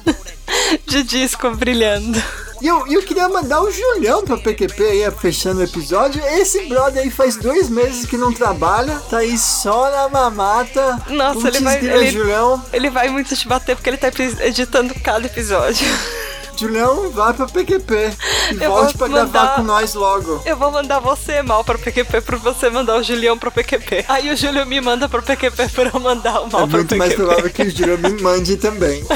de 0.84 1.04
disco 1.04 1.48
brilhando. 1.52 2.20
E 2.64 2.66
eu, 2.66 2.86
eu 2.86 3.02
queria 3.02 3.28
mandar 3.28 3.60
o 3.60 3.70
Julião 3.70 4.24
pra 4.24 4.38
PQP 4.38 4.82
aí, 4.82 5.10
fechando 5.10 5.60
o 5.60 5.64
episódio. 5.64 6.24
Esse 6.24 6.66
brother 6.66 7.02
aí 7.02 7.10
faz 7.10 7.36
dois 7.36 7.68
meses 7.68 8.06
que 8.06 8.16
não 8.16 8.32
trabalha, 8.32 8.98
tá 9.10 9.18
aí 9.18 9.36
só 9.36 9.90
na 9.90 10.08
mamata. 10.08 10.98
Nossa, 11.10 11.48
ele 11.48 11.60
vai- 11.60 11.76
ele- 11.84 12.10
Julião. 12.10 12.64
Ele 12.72 12.88
vai 12.88 13.10
muito 13.10 13.36
te 13.36 13.46
bater 13.46 13.76
porque 13.76 13.90
ele 13.90 13.98
tá 13.98 14.08
editando 14.40 14.94
cada 15.02 15.26
episódio. 15.26 15.86
Julião, 16.56 17.10
vai 17.10 17.34
pra 17.34 17.46
PQP. 17.46 18.12
E 18.58 18.62
Eu 18.62 18.70
volte 18.70 18.96
pra 18.96 19.08
gravar 19.08 19.24
mandar- 19.26 19.56
com 19.56 19.62
nós 19.64 19.92
logo. 19.92 20.40
Eu 20.46 20.56
vou 20.56 20.70
mandar 20.70 21.00
você 21.00 21.42
mal 21.42 21.64
pro 21.64 21.78
PQP 21.78 22.20
pra 22.22 22.36
você 22.38 22.70
mandar 22.70 22.96
o 22.96 23.02
Julião 23.02 23.36
pro 23.36 23.50
PQP. 23.50 24.04
Aí 24.08 24.32
o 24.32 24.36
Júlio 24.36 24.64
me 24.64 24.80
manda 24.80 25.06
pro 25.08 25.20
PQP 25.20 25.68
pra 25.68 25.90
eu 25.92 26.00
mandar 26.00 26.40
o 26.40 26.50
mal 26.50 26.62
É 26.62 26.66
pro 26.66 26.76
muito 26.78 26.96
mais 26.96 27.10
PQP. 27.12 27.26
provável 27.28 27.50
que 27.52 27.62
o 27.62 27.70
Julião 27.70 27.98
me 27.98 28.22
mande 28.22 28.56
também. 28.56 29.04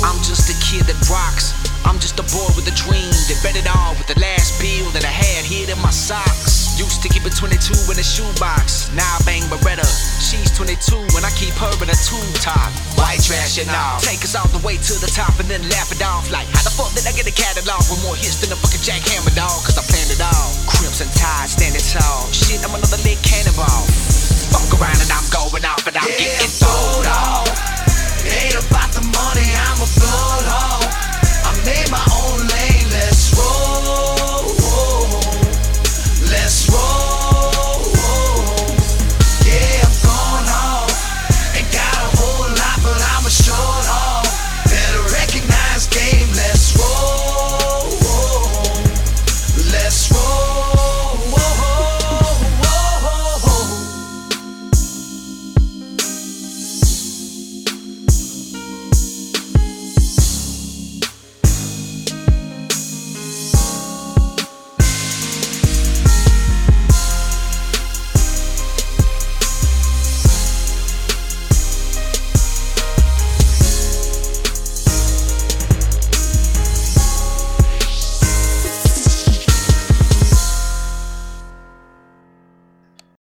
I'm 0.04 0.20
just 0.24 0.50
a 0.50 0.56
kid 0.64 0.86
that 0.88 1.00
rocks. 1.10 1.54
I'm 1.86 2.00
just 2.00 2.20
a 2.20 2.26
boy 2.36 2.52
with 2.60 2.68
a 2.68 2.76
dream 2.76 3.08
that 3.32 3.40
bet 3.40 3.56
it 3.56 3.68
all 3.68 3.96
with 3.96 4.12
the 4.12 4.20
last 4.20 4.60
bill 4.60 4.92
that 4.92 5.08
I 5.08 5.14
had 5.14 5.48
hid 5.48 5.72
in 5.72 5.80
my 5.80 5.92
socks. 5.92 6.76
Used 6.78 7.02
to 7.02 7.10
keep 7.10 7.26
a 7.26 7.32
22 7.32 7.58
in 7.90 7.98
a 7.98 8.06
shoebox. 8.06 8.92
Now 8.94 9.08
I 9.08 9.20
bang 9.26 9.42
Beretta. 9.50 9.88
She's 10.22 10.52
22 10.54 11.18
and 11.18 11.24
I 11.26 11.32
keep 11.34 11.56
her 11.58 11.74
in 11.80 11.90
a 11.90 11.98
tube 11.98 12.38
top. 12.38 12.70
White 13.00 13.24
trash 13.24 13.58
and 13.58 13.72
all. 13.72 13.98
Take 14.04 14.22
us 14.22 14.36
all 14.36 14.46
the 14.54 14.62
way 14.62 14.78
to 14.78 14.94
the 15.00 15.10
top 15.10 15.40
and 15.40 15.48
then 15.50 15.64
laugh 15.74 15.90
it 15.90 16.04
off 16.04 16.30
like 16.30 16.46
how 16.54 16.62
the 16.62 16.74
fuck 16.76 16.92
did 16.94 17.08
I 17.08 17.16
get 17.16 17.26
a 17.26 17.34
catalog 17.34 17.82
with 17.90 18.04
more 18.04 18.20
hits 18.20 18.44
than 18.44 18.52
a 18.54 18.58
fucking 18.60 18.84
jackhammer 18.84 19.34
dog? 19.34 19.58
Cause 19.66 19.80
I 19.80 19.84
planned 19.88 20.12
it 20.12 20.22
all. 20.22 20.50
Crimson 20.70 21.10
tide 21.18 21.50
standing 21.50 21.82
tall. 21.90 22.30